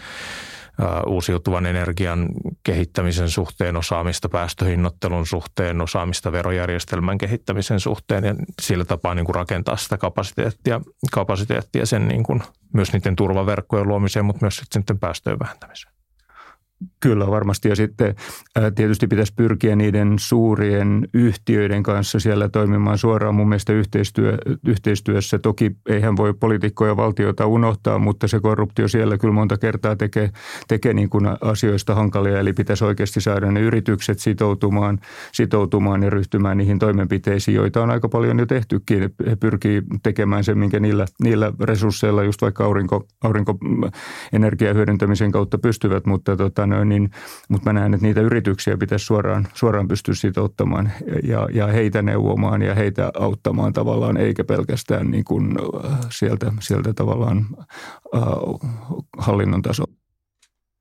uusiutuvan 1.07 1.66
energian 1.66 2.29
kehittämisen 2.62 3.31
suhteen, 3.31 3.77
osaamista 3.77 4.29
päästöhinnoittelun 4.29 5.27
suhteen, 5.27 5.81
osaamista 5.81 6.33
verojärjestelmän 6.33 7.18
kehittämisen 7.18 7.81
suhteen 7.81 8.25
ja 8.25 8.35
sillä 8.62 8.85
tapaa 8.85 9.14
niin 9.14 9.27
kuin 9.27 9.35
rakentaa 9.35 9.77
sitä 9.77 9.99
kapasiteettia, 9.99 10.81
kapasiteettia 11.12 11.87
sen 11.87 12.09
niin 12.09 12.23
kuin, 12.23 12.42
myös 12.73 12.92
niiden 12.92 13.16
turvaverkkojen 13.16 13.88
luomiseen, 13.88 14.25
mutta 14.25 14.44
myös 14.44 14.62
sitten 14.73 14.99
päästöjen 14.99 15.38
vähentämiseen. 15.38 15.93
Kyllä 17.01 17.27
varmasti 17.27 17.68
ja 17.68 17.77
sitten 17.77 18.14
tietysti 18.75 19.07
pitäisi 19.07 19.33
pyrkiä 19.37 19.77
niiden 19.77 20.14
suurien 20.18 21.09
yhtiöiden 21.14 21.83
kanssa 21.83 22.20
siellä 22.20 22.49
toimimaan 22.49 22.99
suoraan 22.99 23.35
mun 23.35 23.49
mielestä 23.49 23.73
yhteistyö, 23.73 24.38
yhteistyössä. 24.66 25.38
Toki 25.38 25.77
eihän 25.88 26.16
voi 26.16 26.35
poliitikkoja 26.35 26.90
ja 26.90 26.97
valtiota 26.97 27.47
unohtaa, 27.47 27.99
mutta 27.99 28.29
se 28.29 28.40
korruptio 28.40 28.88
siellä 28.88 29.18
kyllä 29.18 29.35
monta 29.35 29.59
kertaa 29.59 29.97
tekee, 29.97 30.31
tekee 30.68 30.92
niin 30.92 31.11
kuin 31.11 31.29
asioista 31.40 31.94
hankalia. 31.94 32.40
Eli 32.40 32.53
pitäisi 32.53 32.85
oikeasti 32.85 33.20
saada 33.20 33.51
ne 33.51 33.61
yritykset 33.61 34.18
sitoutumaan, 34.18 34.99
sitoutumaan 35.33 36.03
ja 36.03 36.11
ryhtymään 36.11 36.57
niihin 36.57 36.79
toimenpiteisiin, 36.79 37.55
joita 37.55 37.83
on 37.83 37.90
aika 37.90 38.09
paljon 38.09 38.38
jo 38.38 38.47
tehtykin. 38.47 39.11
He 39.27 39.37
pyrkii 39.37 39.83
tekemään 40.03 40.44
sen, 40.44 40.59
minkä 40.59 40.81
niillä, 40.81 41.07
niillä 41.23 41.53
resursseilla 41.61 42.23
just 42.23 42.42
vaikka 42.42 42.64
aurinko, 42.64 43.07
aurinkoenergian 43.25 44.77
hyödyntämisen 44.77 45.33
kautta 45.33 45.59
pystyvät, 45.59 46.07
mutta 46.07 46.37
tota, 46.37 46.66
noin, 46.75 46.89
niin, 46.89 47.11
mutta 47.49 47.73
mä 47.73 47.81
näen, 47.81 47.95
että 47.95 48.07
niitä 48.07 48.21
yrityksiä 48.21 48.77
pitäisi 48.77 49.05
suoraan, 49.05 49.49
suoraan 49.55 49.89
pystyä 49.89 50.15
sitouttamaan 50.15 50.93
ja, 51.23 51.49
ja 51.53 51.67
heitä 51.67 52.03
neuvomaan 52.03 52.63
ja 52.63 52.75
heitä 52.75 53.11
auttamaan 53.19 53.73
tavallaan, 53.73 54.17
eikä 54.17 54.45
pelkästään 54.45 55.11
niin 55.11 55.25
kuin 55.25 55.57
äh, 55.85 55.99
sieltä, 56.11 56.53
sieltä 56.61 56.93
tavallaan 56.95 57.47
äh, 58.15 58.23
hallinnon 59.19 59.63
taso. 59.63 59.85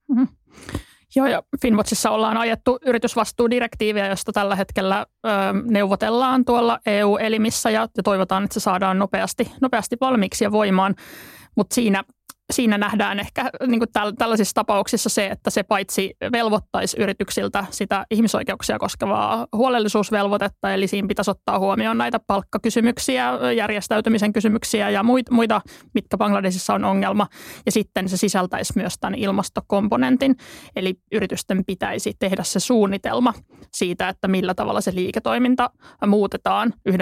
Mm-hmm. 0.09 0.27
Joo, 1.15 1.27
ja 1.27 1.43
Finwatchissa 1.61 2.09
ollaan 2.09 2.37
ajettu 2.37 2.79
yritysvastuudirektiiviä, 2.85 4.07
josta 4.07 4.31
tällä 4.31 4.55
hetkellä 4.55 5.05
ö, 5.25 5.29
neuvotellaan 5.63 6.45
tuolla 6.45 6.79
EU-elimissä 6.85 7.69
ja, 7.69 7.87
ja 7.97 8.03
toivotaan, 8.03 8.43
että 8.43 8.53
se 8.53 8.59
saadaan 8.59 8.99
nopeasti, 8.99 9.51
nopeasti 9.61 9.97
valmiiksi 10.01 10.43
ja 10.43 10.51
voimaan. 10.51 10.95
Mutta 11.55 11.75
siinä 11.75 12.03
siinä 12.51 12.77
nähdään 12.77 13.19
ehkä 13.19 13.49
niin 13.67 13.79
kuin 13.79 13.89
tällaisissa 14.17 14.53
tapauksissa 14.55 15.09
se, 15.09 15.27
että 15.27 15.49
se 15.49 15.63
paitsi 15.63 16.15
velvoittaisi 16.31 16.97
yrityksiltä 16.99 17.65
sitä 17.69 18.05
ihmisoikeuksia 18.11 18.79
koskevaa 18.79 19.47
huolellisuusvelvoitetta, 19.55 20.73
eli 20.73 20.87
siinä 20.87 21.07
pitäisi 21.07 21.31
ottaa 21.31 21.59
huomioon 21.59 21.97
näitä 21.97 22.19
palkkakysymyksiä, 22.27 23.29
järjestäytymisen 23.57 24.33
kysymyksiä 24.33 24.89
ja 24.89 25.03
muita, 25.03 25.61
mitkä 25.93 26.17
Bangladesissa 26.17 26.73
on 26.73 26.85
ongelma. 26.85 27.27
Ja 27.65 27.71
sitten 27.71 28.09
se 28.09 28.17
sisältäisi 28.17 28.73
myös 28.75 28.93
tämän 28.99 29.15
ilmastokomponentin, 29.15 30.35
eli 30.75 30.93
yritysten 31.11 31.65
pitäisi 31.65 32.13
tehdä 32.19 32.43
se 32.43 32.59
suunnitelma 32.59 33.33
siitä, 33.73 34.09
että 34.09 34.27
millä 34.27 34.53
tavalla 34.53 34.81
se 34.81 34.95
liiketoiminta 34.95 35.69
muutetaan 36.07 36.73
1,5 36.89 36.95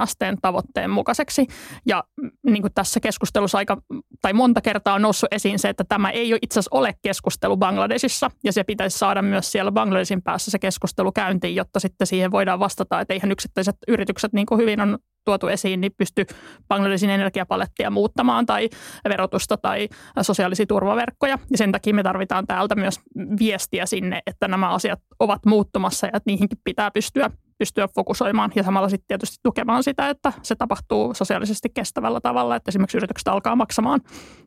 asteen 0.00 0.36
tavoitteen 0.42 0.90
mukaiseksi. 0.90 1.46
Ja 1.86 2.04
niin 2.46 2.62
kuin 2.62 2.74
tässä 2.74 3.00
keskustelussa 3.00 3.58
aika, 3.58 3.76
tai 4.22 4.32
monta 4.32 4.60
kertaa 4.64 4.94
on 4.94 5.02
noussut 5.02 5.28
esiin 5.32 5.58
se, 5.58 5.68
että 5.68 5.84
tämä 5.88 6.10
ei 6.10 6.32
ole 6.32 6.38
itse 6.42 6.60
asiassa 6.60 6.76
ole 6.76 6.94
keskustelu 7.02 7.56
Bangladesissa 7.56 8.30
ja 8.44 8.52
se 8.52 8.64
pitäisi 8.64 8.98
saada 8.98 9.22
myös 9.22 9.52
siellä 9.52 9.72
Bangladesin 9.72 10.22
päässä 10.22 10.50
se 10.50 10.58
keskustelu 10.58 11.12
käyntiin, 11.12 11.56
jotta 11.56 11.80
sitten 11.80 12.06
siihen 12.06 12.30
voidaan 12.30 12.60
vastata, 12.60 13.00
että 13.00 13.14
eihän 13.14 13.32
yksittäiset 13.32 13.76
yritykset, 13.88 14.32
niin 14.32 14.46
kuin 14.46 14.60
hyvin 14.60 14.80
on 14.80 14.98
tuotu 15.24 15.46
esiin, 15.46 15.80
niin 15.80 15.92
pysty 15.98 16.26
Bangladesin 16.68 17.10
energiapalettia 17.10 17.90
muuttamaan 17.90 18.46
tai 18.46 18.68
verotusta 19.08 19.56
tai 19.56 19.88
sosiaalisia 20.22 20.66
turvaverkkoja. 20.66 21.38
Ja 21.50 21.58
sen 21.58 21.72
takia 21.72 21.94
me 21.94 22.02
tarvitaan 22.02 22.46
täältä 22.46 22.74
myös 22.74 23.00
viestiä 23.38 23.86
sinne, 23.86 24.20
että 24.26 24.48
nämä 24.48 24.70
asiat 24.70 25.00
ovat 25.18 25.46
muuttumassa 25.46 26.06
ja 26.06 26.10
että 26.14 26.30
niihinkin 26.30 26.58
pitää 26.64 26.90
pystyä 26.90 27.30
pystyä 27.58 27.88
fokusoimaan 27.88 28.52
ja 28.54 28.62
samalla 28.62 28.88
sitten 28.88 29.08
tietysti 29.08 29.36
tukemaan 29.42 29.82
sitä, 29.82 30.10
että 30.10 30.32
se 30.42 30.54
tapahtuu 30.54 31.14
sosiaalisesti 31.14 31.68
kestävällä 31.74 32.20
tavalla, 32.20 32.56
että 32.56 32.70
esimerkiksi 32.70 32.96
yritykset 32.96 33.28
alkaa 33.28 33.56
maksamaan 33.56 34.00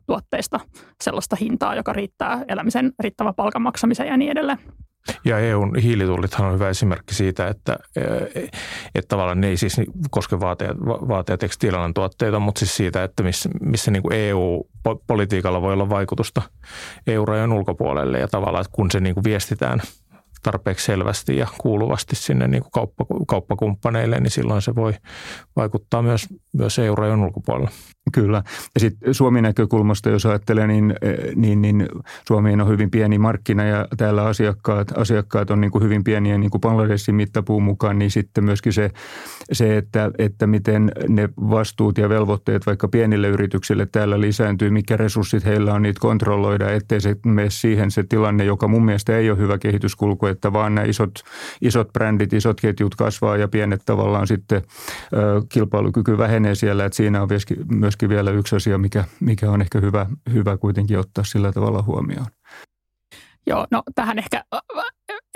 tuotteista 0.05 0.59
sellaista 1.03 1.35
hintaa, 1.35 1.75
joka 1.75 1.93
riittää 1.93 2.45
elämisen 2.47 2.93
riittävän 2.99 3.35
palkan 3.35 3.61
maksamiseen 3.61 4.09
ja 4.09 4.17
niin 4.17 4.31
edelleen. 4.31 4.59
Ja 5.25 5.39
EUn 5.39 5.75
hiilitullithan 5.75 6.47
on 6.47 6.53
hyvä 6.53 6.69
esimerkki 6.69 7.15
siitä, 7.15 7.47
että, 7.47 7.77
että 8.95 9.07
tavallaan 9.07 9.41
ne 9.41 9.47
ei 9.47 9.57
siis 9.57 9.81
koske 10.11 10.39
vaate- 10.39 11.31
ja 11.31 11.37
tekstiilialan 11.37 11.93
tuotteita, 11.93 12.39
mutta 12.39 12.59
siis 12.59 12.77
siitä, 12.77 13.03
että 13.03 13.23
missä, 13.23 13.49
missä 13.61 13.91
niin 13.91 14.13
EU-politiikalla 14.13 15.61
voi 15.61 15.73
olla 15.73 15.89
vaikutusta 15.89 16.41
EU-rajan 17.07 17.53
ulkopuolelle 17.53 18.19
ja 18.19 18.27
tavallaan, 18.27 18.61
että 18.61 18.75
kun 18.75 18.91
se 18.91 18.99
niin 18.99 19.13
kuin 19.13 19.23
viestitään– 19.23 19.81
tarpeeksi 20.43 20.85
selvästi 20.85 21.37
ja 21.37 21.47
kuuluvasti 21.57 22.15
sinne 22.15 22.47
niin 22.47 22.63
kuin 22.63 22.71
kauppa, 22.71 23.05
kauppakumppaneille, 23.27 24.19
niin 24.19 24.31
silloin 24.31 24.61
se 24.61 24.75
voi 24.75 24.93
vaikuttaa 25.55 26.01
myös, 26.01 26.27
myös 26.53 26.79
EU-rajan 26.79 27.23
ulkopuolella. 27.23 27.71
Kyllä. 28.13 28.43
Ja 28.75 28.79
sitten 28.79 29.13
Suomen 29.13 29.43
näkökulmasta, 29.43 30.09
jos 30.09 30.25
ajattelee, 30.25 30.67
niin, 30.67 30.95
niin, 31.35 31.61
niin 31.61 31.85
Suomi 32.27 32.53
on 32.53 32.67
hyvin 32.67 32.91
pieni 32.91 33.17
markkina 33.17 33.63
ja 33.63 33.87
täällä 33.97 34.23
asiakkaat, 34.23 34.97
asiakkaat 34.97 35.51
on 35.51 35.61
niin 35.61 35.71
kuin 35.71 35.83
hyvin 35.83 36.03
pieniä 36.03 36.37
niin 36.37 36.51
kuin 36.51 36.61
Bangladesin 36.61 37.15
mittapuun 37.15 37.63
mukaan, 37.63 37.99
niin 37.99 38.11
sitten 38.11 38.43
myöskin 38.43 38.73
se, 38.73 38.91
se 39.51 39.77
että, 39.77 40.11
että 40.17 40.47
miten 40.47 40.91
ne 41.07 41.29
vastuut 41.49 41.97
ja 41.97 42.09
velvoitteet 42.09 42.65
vaikka 42.65 42.87
pienille 42.87 43.27
yrityksille 43.27 43.85
täällä 43.85 44.21
lisääntyy, 44.21 44.69
mikä 44.69 44.97
resurssit 44.97 45.45
heillä 45.45 45.73
on 45.73 45.81
niitä 45.81 45.99
kontrolloida, 45.99 46.71
ettei 46.71 47.01
se 47.01 47.15
mene 47.25 47.49
siihen 47.49 47.91
se 47.91 48.03
tilanne, 48.03 48.45
joka 48.45 48.67
mun 48.67 48.85
mielestä 48.85 49.17
ei 49.17 49.29
ole 49.29 49.37
hyvä 49.37 49.57
kehityskulku, 49.57 50.25
että 50.25 50.53
vaan 50.53 50.75
nämä 50.75 50.87
isot, 50.87 51.23
isot 51.61 51.93
brändit, 51.93 52.33
isot 52.33 52.61
ketjut 52.61 52.95
kasvaa 52.95 53.37
ja 53.37 53.47
pienet 53.47 53.81
tavallaan 53.85 54.27
sitten 54.27 54.61
ö, 55.13 55.41
kilpailukyky 55.49 56.17
vähenee 56.17 56.55
siellä, 56.55 56.85
että 56.85 56.95
siinä 56.95 57.21
on 57.21 57.27
myöskin, 57.29 57.57
myöskin 57.97 58.09
vielä 58.09 58.31
yksi 58.31 58.55
asia, 58.55 58.77
mikä, 58.77 59.03
mikä 59.19 59.51
on 59.51 59.61
ehkä 59.61 59.79
hyvä, 59.79 60.05
hyvä 60.33 60.57
kuitenkin 60.57 60.99
ottaa 60.99 61.23
sillä 61.23 61.51
tavalla 61.51 61.83
huomioon. 61.83 62.27
Joo, 63.47 63.67
no 63.71 63.83
tähän 63.95 64.19
ehkä 64.19 64.43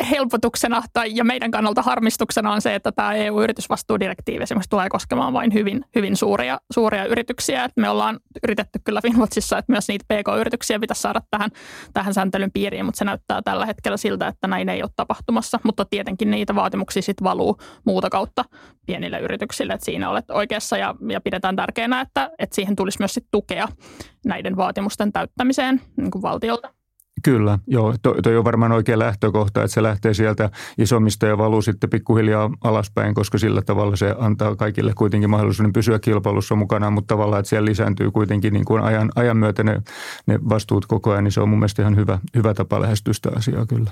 helpotuksena 0.09 0.83
tai 0.93 1.15
ja 1.15 1.23
meidän 1.23 1.51
kannalta 1.51 1.81
harmistuksena 1.81 2.51
on 2.51 2.61
se, 2.61 2.75
että 2.75 2.91
tämä 2.91 3.13
EU-yritysvastuudirektiivi 3.13 4.43
esimerkiksi 4.43 4.69
tulee 4.69 4.89
koskemaan 4.89 5.33
vain 5.33 5.53
hyvin, 5.53 5.85
hyvin 5.95 6.15
suuria, 6.15 6.59
suuria 6.73 7.05
yrityksiä. 7.05 7.63
Et 7.63 7.71
me 7.75 7.89
ollaan 7.89 8.19
yritetty 8.43 8.79
kyllä 8.83 9.01
Finwatchissa, 9.01 9.57
että 9.57 9.71
myös 9.71 9.87
niitä 9.87 10.05
PK-yrityksiä 10.07 10.79
pitäisi 10.79 11.01
saada 11.01 11.21
tähän, 11.31 11.51
tähän 11.93 12.13
sääntelyn 12.13 12.51
piiriin, 12.51 12.85
mutta 12.85 12.99
se 12.99 13.05
näyttää 13.05 13.41
tällä 13.41 13.65
hetkellä 13.65 13.97
siltä, 13.97 14.27
että 14.27 14.47
näin 14.47 14.69
ei 14.69 14.83
ole 14.83 14.91
tapahtumassa. 14.95 15.59
Mutta 15.63 15.85
tietenkin 15.85 16.31
niitä 16.31 16.55
vaatimuksia 16.55 17.01
sitten 17.01 17.25
valuu 17.25 17.57
muuta 17.85 18.09
kautta 18.09 18.45
pienille 18.85 19.19
yrityksille, 19.19 19.73
että 19.73 19.85
siinä 19.85 20.09
olet 20.09 20.29
oikeassa 20.29 20.77
ja, 20.77 20.95
ja 21.09 21.21
pidetään 21.21 21.55
tärkeänä, 21.55 22.01
että, 22.01 22.31
että 22.39 22.55
siihen 22.55 22.75
tulisi 22.75 22.99
myös 22.99 23.13
sit 23.13 23.27
tukea 23.31 23.67
näiden 24.25 24.55
vaatimusten 24.55 25.11
täyttämiseen 25.11 25.81
niin 25.97 26.11
kuin 26.11 26.21
valtiolta. 26.21 26.80
Kyllä, 27.23 27.59
joo. 27.67 27.95
Toi, 28.01 28.21
toi 28.21 28.37
on 28.37 28.43
varmaan 28.43 28.71
oikea 28.71 28.99
lähtökohta, 28.99 29.63
että 29.63 29.73
se 29.73 29.83
lähtee 29.83 30.13
sieltä 30.13 30.49
isommista 30.77 31.25
ja 31.25 31.37
valuu 31.37 31.61
sitten 31.61 31.89
pikkuhiljaa 31.89 32.49
alaspäin, 32.63 33.13
koska 33.13 33.37
sillä 33.37 33.61
tavalla 33.61 33.95
se 33.95 34.15
antaa 34.19 34.55
kaikille 34.55 34.93
kuitenkin 34.93 35.29
mahdollisuuden 35.29 35.73
pysyä 35.73 35.99
kilpailussa 35.99 36.55
mukana, 36.55 36.89
mutta 36.89 37.13
tavallaan, 37.13 37.39
että 37.39 37.49
siellä 37.49 37.69
lisääntyy 37.69 38.11
kuitenkin 38.11 38.53
niin 38.53 38.65
kuin 38.65 38.83
ajan, 38.83 39.11
ajan 39.15 39.37
myötä 39.37 39.63
ne, 39.63 39.81
ne 40.27 40.39
vastuut 40.49 40.85
koko 40.85 41.11
ajan, 41.11 41.23
niin 41.23 41.31
se 41.31 41.41
on 41.41 41.49
mun 41.49 41.59
mielestä 41.59 41.81
ihan 41.81 41.95
hyvä, 41.95 42.19
hyvä 42.35 42.53
tapa 42.53 42.81
lähestyä 42.81 43.13
sitä 43.13 43.29
asiaa 43.35 43.65
kyllä. 43.65 43.91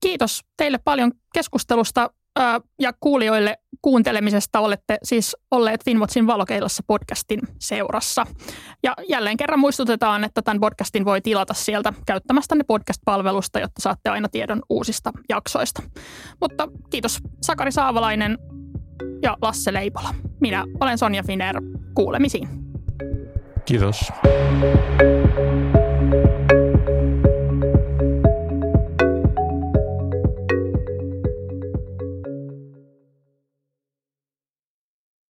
Kiitos 0.00 0.40
teille 0.56 0.78
paljon 0.84 1.12
keskustelusta 1.34 2.10
ja 2.80 2.92
kuulijoille 3.00 3.56
kuuntelemisesta 3.82 4.60
olette 4.60 4.98
siis 5.02 5.36
olleet 5.50 5.84
Finwatchin 5.84 6.26
valokeilassa 6.26 6.82
podcastin 6.86 7.40
seurassa. 7.58 8.26
Ja 8.82 8.94
jälleen 9.08 9.36
kerran 9.36 9.60
muistutetaan, 9.60 10.24
että 10.24 10.42
tämän 10.42 10.60
podcastin 10.60 11.04
voi 11.04 11.20
tilata 11.20 11.54
sieltä 11.54 11.92
käyttämästänne 12.06 12.64
podcast-palvelusta, 12.64 13.60
jotta 13.60 13.82
saatte 13.82 14.10
aina 14.10 14.28
tiedon 14.28 14.62
uusista 14.70 15.12
jaksoista. 15.28 15.82
Mutta 16.40 16.68
kiitos 16.90 17.18
Sakari 17.42 17.72
Saavalainen 17.72 18.38
ja 19.22 19.36
Lasse 19.42 19.72
Leipola. 19.72 20.14
Minä 20.40 20.64
olen 20.80 20.98
Sonja 20.98 21.22
Finer. 21.22 21.62
Kuulemisiin. 21.94 22.48
Kiitos. 23.64 24.12